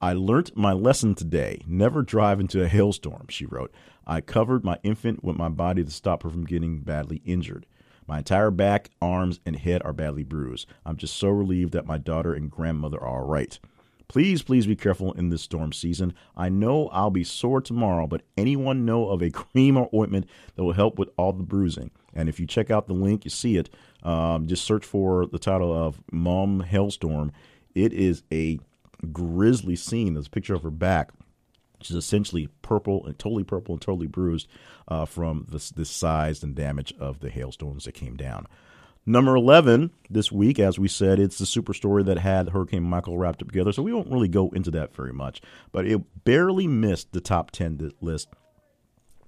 [0.01, 1.63] I learnt my lesson today.
[1.67, 3.73] Never drive into a hailstorm, she wrote.
[4.07, 7.67] I covered my infant with my body to stop her from getting badly injured.
[8.07, 10.69] My entire back, arms, and head are badly bruised.
[10.85, 13.59] I'm just so relieved that my daughter and grandmother are all right.
[14.09, 16.15] Please, please be careful in this storm season.
[16.37, 20.63] I know I'll be sore tomorrow, but anyone know of a cream or ointment that
[20.63, 21.91] will help with all the bruising?
[22.15, 23.69] And if you check out the link, you see it.
[24.03, 27.33] Um, just search for the title of Mom Hailstorm.
[27.75, 28.61] It is a
[29.13, 30.15] grisly scene.
[30.15, 31.11] There's a picture of her back,
[31.79, 34.49] which is essentially purple and totally purple and totally bruised
[34.89, 38.47] uh, from the, the size and damage of the hailstones that came down.
[39.09, 43.19] Number 11 this week, as we said, it's the super story that had Hurricane Michael
[43.19, 45.41] wrapped up together, so we won't really go into that very much.
[45.71, 48.29] But it barely missed the top 10 list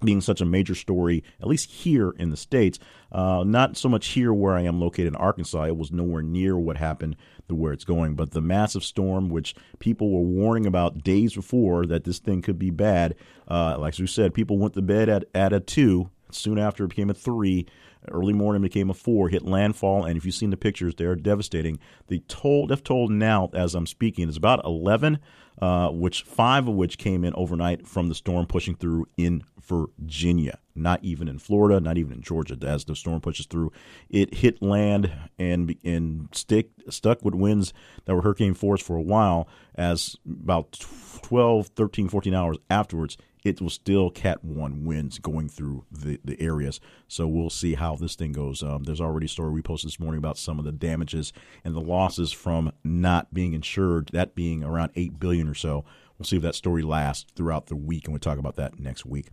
[0.03, 2.79] being such a major story, at least here in the States.
[3.11, 5.63] Uh, not so much here where I am located in Arkansas.
[5.65, 7.15] It was nowhere near what happened
[7.47, 8.15] to where it's going.
[8.15, 12.59] But the massive storm, which people were warning about days before that this thing could
[12.59, 13.15] be bad,
[13.47, 16.09] uh, like we said, people went to bed at, at a two.
[16.31, 17.65] Soon after, it became a three.
[18.07, 21.79] Early morning became a four, hit landfall, and if you've seen the pictures, they're devastating.
[22.07, 25.19] The toll, they've told now as I'm speaking, is about 11,
[25.61, 30.59] uh, which five of which came in overnight from the storm pushing through in Virginia.
[30.75, 32.57] Not even in Florida, not even in Georgia.
[32.65, 33.71] As the storm pushes through,
[34.09, 37.73] it hit land and and stick stuck with winds
[38.05, 39.47] that were hurricane force for a while.
[39.75, 40.79] As about
[41.21, 46.39] 12, 13, 14 hours afterwards, it was still Cat 1 winds going through the, the
[46.41, 46.79] areas.
[47.07, 48.61] So we'll see how this thing goes.
[48.61, 51.31] Um, there's already a story we posted this morning about some of the damages
[51.63, 55.85] and the losses from not being insured, that being around 8 billion or so.
[56.17, 59.05] We'll see if that story lasts throughout the week, and we'll talk about that next
[59.05, 59.29] week.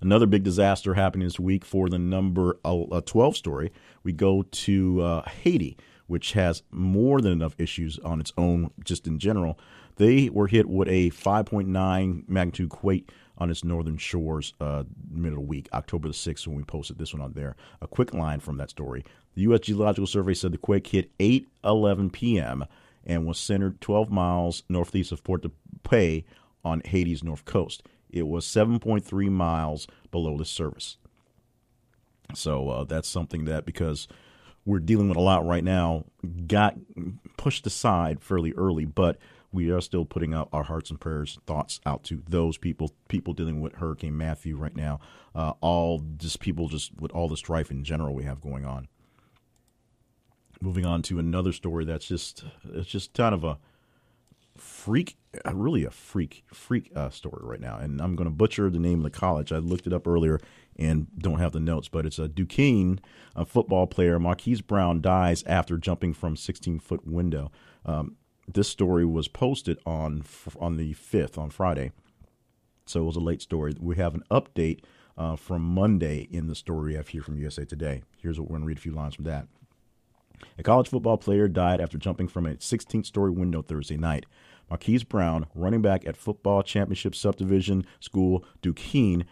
[0.00, 3.72] Another big disaster happening this week for the number uh, 12 story.
[4.02, 9.06] We go to uh, Haiti, which has more than enough issues on its own, just
[9.06, 9.58] in general.
[9.96, 15.44] They were hit with a 5.9 magnitude quake on its northern shores uh, middle of
[15.44, 17.56] the week, October the 6th, when we posted this one on there.
[17.80, 19.04] A quick line from that story.
[19.34, 19.60] The U.S.
[19.60, 22.64] Geological Survey said the quake hit 8.11 p.m.
[23.04, 25.50] and was centered 12 miles northeast of Port de
[25.82, 26.24] Paix
[26.64, 27.82] on Haiti's north coast.
[28.10, 30.96] It was 7.3 miles below the service.
[32.34, 34.06] So uh, that's something that because
[34.64, 36.04] we're dealing with a lot right now,
[36.46, 36.76] got
[37.36, 39.18] pushed aside fairly early, but
[39.54, 43.32] we are still putting out our hearts and prayers, thoughts out to those people, people
[43.32, 44.98] dealing with Hurricane Matthew right now,
[45.34, 48.88] uh, all just people just with all the strife in general we have going on.
[50.60, 53.58] Moving on to another story that's just it's just kind of a
[54.56, 55.16] freak,
[55.52, 58.98] really a freak freak uh, story right now, and I'm going to butcher the name
[58.98, 59.52] of the college.
[59.52, 60.40] I looked it up earlier
[60.76, 62.98] and don't have the notes, but it's a Duquesne
[63.36, 64.18] a football player.
[64.18, 67.52] Marquise Brown dies after jumping from 16 foot window.
[67.84, 68.16] Um,
[68.52, 70.24] this story was posted on
[70.58, 71.92] on the 5th on Friday,
[72.86, 73.74] so it was a late story.
[73.80, 74.80] We have an update
[75.16, 78.02] uh, from Monday in the story I have here from USA Today.
[78.18, 79.46] Here's what we're going to read a few lines from that.
[80.58, 84.26] A college football player died after jumping from a 16th story window Thursday night.
[84.68, 89.24] Marquise Brown, running back at Football Championship Subdivision School, Duquesne,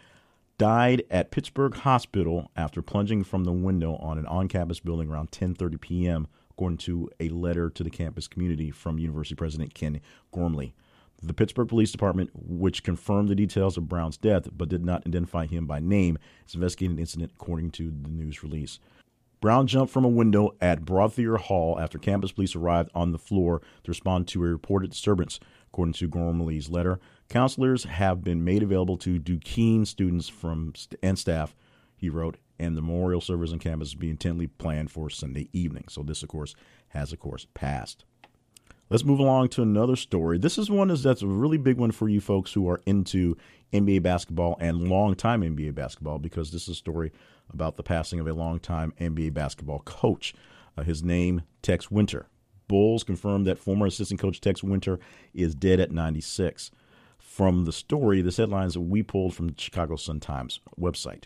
[0.58, 5.80] died at Pittsburgh Hospital after plunging from the window on an on-campus building around 10:30
[5.80, 10.00] p.m., according to a letter to the campus community from University President Ken
[10.32, 10.74] Gormley.
[11.22, 15.46] The Pittsburgh Police Department, which confirmed the details of Brown's death but did not identify
[15.46, 18.80] him by name, is investigating the incident according to the news release.
[19.40, 23.60] Brown jumped from a window at Brottier Hall after campus police arrived on the floor
[23.82, 27.00] to respond to a reported disturbance, according to Gormley's letter.
[27.28, 31.56] Counselors have been made available to Duquesne students from and staff,
[31.96, 35.84] he wrote, and the memorial service on campus is being intently planned for Sunday evening.
[35.88, 36.54] So this, of course,
[36.88, 38.04] has of course passed.
[38.88, 40.38] Let's move along to another story.
[40.38, 43.36] This is one that's a really big one for you folks who are into
[43.72, 47.10] NBA basketball and long-time NBA basketball because this is a story
[47.52, 50.34] about the passing of a longtime NBA basketball coach.
[50.76, 52.26] Uh, his name, Tex Winter.
[52.68, 55.00] Bulls confirmed that former assistant coach Tex Winter
[55.34, 56.70] is dead at 96.
[57.18, 61.24] From the story, this headlines we pulled from the Chicago Sun-Times website.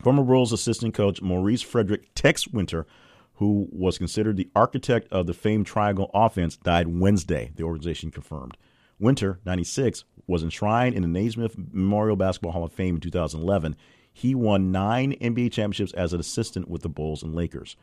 [0.00, 2.86] Former Bulls assistant coach Maurice Frederick Tex Winter,
[3.34, 8.56] who was considered the architect of the famed Triangle offense, died Wednesday, the organization confirmed.
[8.98, 13.76] Winter, 96, was enshrined in the Naismith Memorial Basketball Hall of Fame in 2011
[14.16, 17.76] he won nine NBA championships as an assistant with the Bulls and Lakers.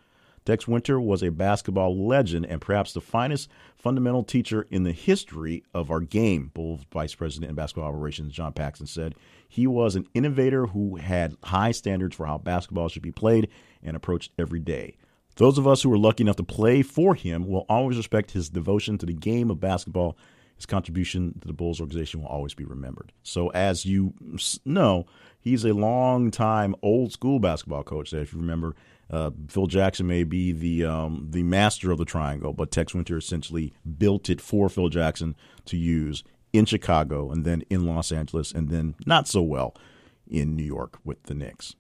[0.46, 5.64] Tex Winter was a basketball legend and perhaps the finest fundamental teacher in the history
[5.74, 9.16] of our game, Bulls Vice President and Basketball Operations John Paxson said.
[9.48, 13.50] He was an innovator who had high standards for how basketball should be played
[13.82, 14.98] and approached every day.
[15.36, 18.50] Those of us who were lucky enough to play for him will always respect his
[18.50, 20.18] devotion to the game of basketball.
[20.56, 23.12] His contribution to the Bulls organization will always be remembered.
[23.24, 24.14] So, as you
[24.66, 25.08] know,
[25.40, 28.12] he's a long time old school basketball coach.
[28.12, 28.76] That if you remember,
[29.14, 33.16] uh, Phil Jackson may be the um, the master of the triangle, but Tex Winter
[33.16, 35.36] essentially built it for Phil Jackson
[35.66, 39.76] to use in Chicago and then in Los Angeles and then not so well
[40.28, 41.76] in New York with the Knicks.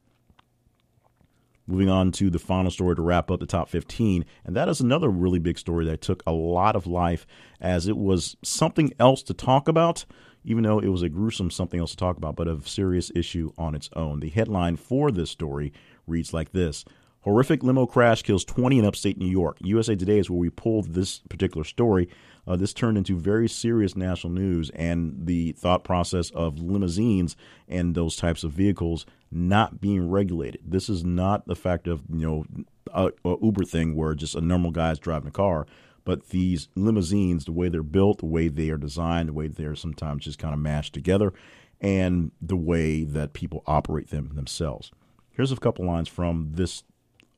[1.65, 4.79] Moving on to the final story to wrap up the top 15, and that is
[4.79, 7.25] another really big story that took a lot of life
[7.59, 10.05] as it was something else to talk about
[10.45, 13.53] even though it was a gruesome something else to talk about, but a serious issue
[13.57, 14.19] on its own.
[14.19, 15.71] The headline for this story
[16.05, 16.83] reads like this
[17.23, 19.57] Horrific limo crash kills 20 in upstate New York.
[19.61, 22.09] USA Today is where we pulled this particular story.
[22.45, 27.37] Uh, this turned into very serious national news, and the thought process of limousines
[27.69, 30.59] and those types of vehicles not being regulated.
[30.65, 32.45] This is not the fact of you know
[32.93, 35.65] a, a Uber thing where just a normal guy's driving a car.
[36.03, 39.75] But these limousines, the way they're built, the way they are designed, the way they're
[39.75, 41.31] sometimes just kind of mashed together,
[41.79, 44.91] and the way that people operate them themselves.
[45.31, 46.83] Here's a couple lines from this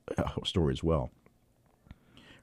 [0.45, 1.11] story as well.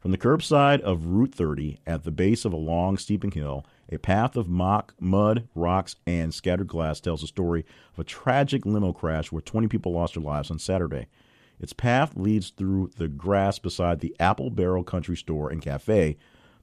[0.00, 3.98] From the curbside of Route 30 at the base of a long, steeping hill, a
[3.98, 8.92] path of mock, mud, rocks, and scattered glass tells the story of a tragic limo
[8.92, 11.06] crash where 20 people lost their lives on Saturday.
[11.60, 16.16] Its path leads through the grass beside the Apple Barrel Country Store and Cafe,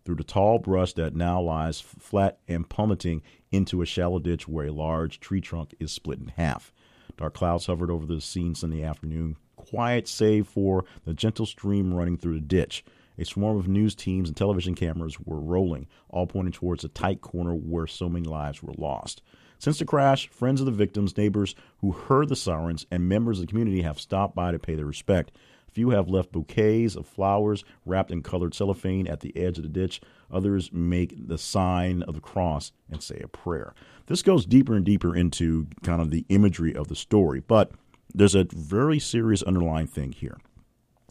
[0.04, 3.22] through the tall brush that now lies flat and plummeting
[3.52, 6.74] into a shallow ditch where a large tree trunk is split in half.
[7.16, 9.38] Dark clouds hovered over the scene Sunday afternoon,
[9.70, 12.84] quiet save for the gentle stream running through the ditch.
[13.18, 17.22] A swarm of news teams and television cameras were rolling, all pointing towards a tight
[17.22, 19.22] corner where so many lives were lost.
[19.60, 23.46] Since the crash, friends of the victims, neighbors who heard the sirens, and members of
[23.46, 25.34] the community have stopped by to pay their respect.
[25.70, 29.70] Few have left bouquets of flowers wrapped in colored cellophane at the edge of the
[29.70, 30.00] ditch.
[30.32, 33.74] Others make the sign of the cross and say a prayer.
[34.08, 37.72] This goes deeper and deeper into kind of the imagery of the story, but
[38.14, 40.38] there's a very serious underlying thing here.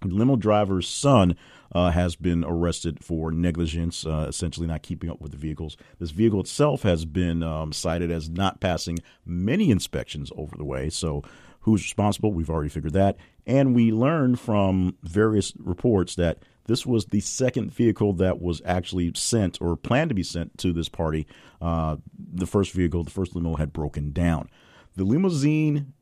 [0.02, 1.36] The limo driver's son
[1.72, 5.76] uh, has been arrested for negligence, uh, essentially not keeping up with the vehicles.
[5.98, 10.88] This vehicle itself has been um, cited as not passing many inspections over the way.
[10.88, 11.22] So,
[11.60, 12.32] who's responsible?
[12.32, 13.16] We've already figured that.
[13.46, 19.12] And we learned from various reports that this was the second vehicle that was actually
[19.14, 21.26] sent or planned to be sent to this party.
[21.60, 24.48] Uh, the first vehicle, the first limo, had broken down.
[24.96, 25.94] The limousine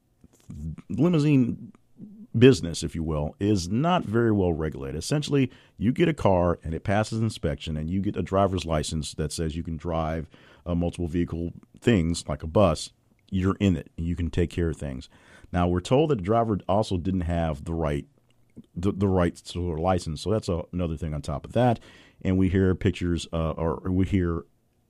[0.88, 1.72] limousine
[2.38, 4.98] business, if you will, is not very well regulated.
[4.98, 9.14] Essentially, you get a car and it passes inspection, and you get a driver's license
[9.14, 10.28] that says you can drive
[10.64, 12.90] uh, multiple vehicle things like a bus.
[13.30, 15.08] You're in it, and you can take care of things.
[15.52, 18.06] Now, we're told that the driver also didn't have the right
[18.74, 21.78] the, the right sort of license, so that's a, another thing on top of that.
[22.22, 24.44] And we hear pictures, uh, or we hear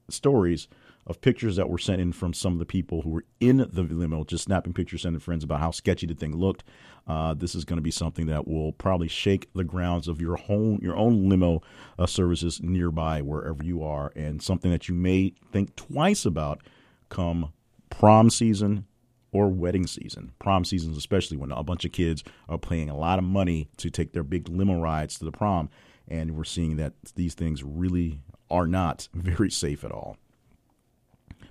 [0.08, 0.68] stories
[1.06, 3.82] of pictures that were sent in from some of the people who were in the
[3.82, 6.64] limo, just snapping pictures, sending friends about how sketchy the thing looked.
[7.06, 10.38] Uh, this is going to be something that will probably shake the grounds of your
[10.48, 11.62] own your own limo
[11.98, 16.62] uh, services nearby, wherever you are, and something that you may think twice about
[17.08, 17.52] come
[17.88, 18.86] prom season
[19.30, 20.32] or wedding season.
[20.40, 23.90] Prom seasons, especially when a bunch of kids are paying a lot of money to
[23.90, 25.70] take their big limo rides to the prom,
[26.08, 30.16] and we're seeing that these things really are not very safe at all.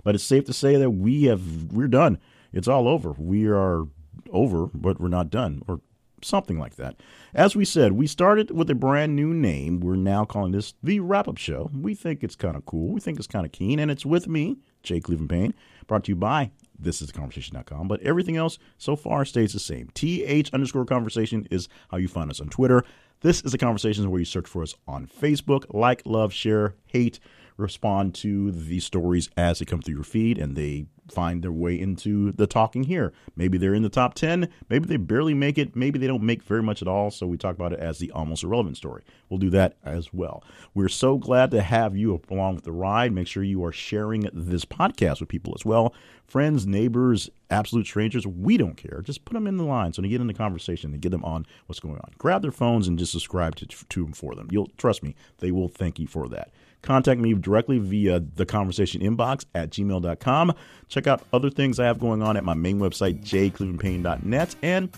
[0.06, 2.18] But it's safe to say that we have we're done.
[2.52, 3.16] It's all over.
[3.18, 3.86] We are
[4.30, 5.80] over, but we're not done, or
[6.22, 7.00] something like that.
[7.34, 9.80] As we said, we started with a brand new name.
[9.80, 11.72] We're now calling this the Wrap Up Show.
[11.74, 12.92] We think it's kind of cool.
[12.92, 15.54] We think it's kind of keen, and it's with me, Jay Cleveland Payne,
[15.88, 17.88] brought to you by this is the conversation.com.
[17.88, 19.90] But everything else so far stays the same.
[19.94, 22.84] TH underscore conversation is how you find us on Twitter.
[23.22, 25.64] This is the conversation where you search for us on Facebook.
[25.74, 27.18] Like, love, share, hate
[27.56, 31.78] respond to the stories as they come through your feed and they find their way
[31.78, 33.12] into the talking here.
[33.36, 36.42] Maybe they're in the top 10, maybe they barely make it, maybe they don't make
[36.42, 39.04] very much at all, so we talk about it as the almost irrelevant story.
[39.28, 40.42] We'll do that as well.
[40.74, 43.12] We're so glad to have you along with the ride.
[43.12, 45.94] Make sure you are sharing this podcast with people as well.
[46.26, 49.00] Friends, neighbors, absolute strangers, we don't care.
[49.02, 51.24] Just put them in the line so they get in the conversation and get them
[51.24, 52.10] on what's going on.
[52.18, 54.48] Grab their phones and just subscribe to, to them for them.
[54.50, 56.50] You'll trust me, they will thank you for that.
[56.82, 60.54] Contact me directly via the conversation inbox at gmail.com.
[60.88, 64.96] Check out other things I have going on at my main website, jclevelandpayne.net, and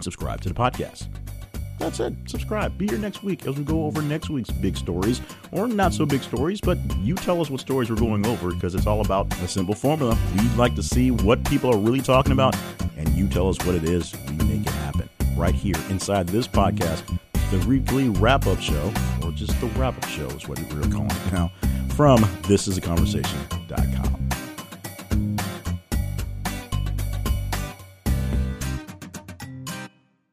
[0.00, 1.08] subscribe to the podcast.
[1.78, 2.14] That's it.
[2.26, 2.78] Subscribe.
[2.78, 5.20] Be here next week as we go over next week's big stories,
[5.52, 8.74] or not so big stories, but you tell us what stories we're going over because
[8.74, 10.16] it's all about a simple formula.
[10.36, 12.56] We'd like to see what people are really talking about,
[12.96, 14.14] and you tell us what it is.
[14.26, 17.02] We make it happen right here inside this podcast
[17.50, 18.92] the weekly wrap up show,
[19.22, 21.52] or just the wrap up show is what we're calling it now,
[21.90, 23.38] from This is a Conversation.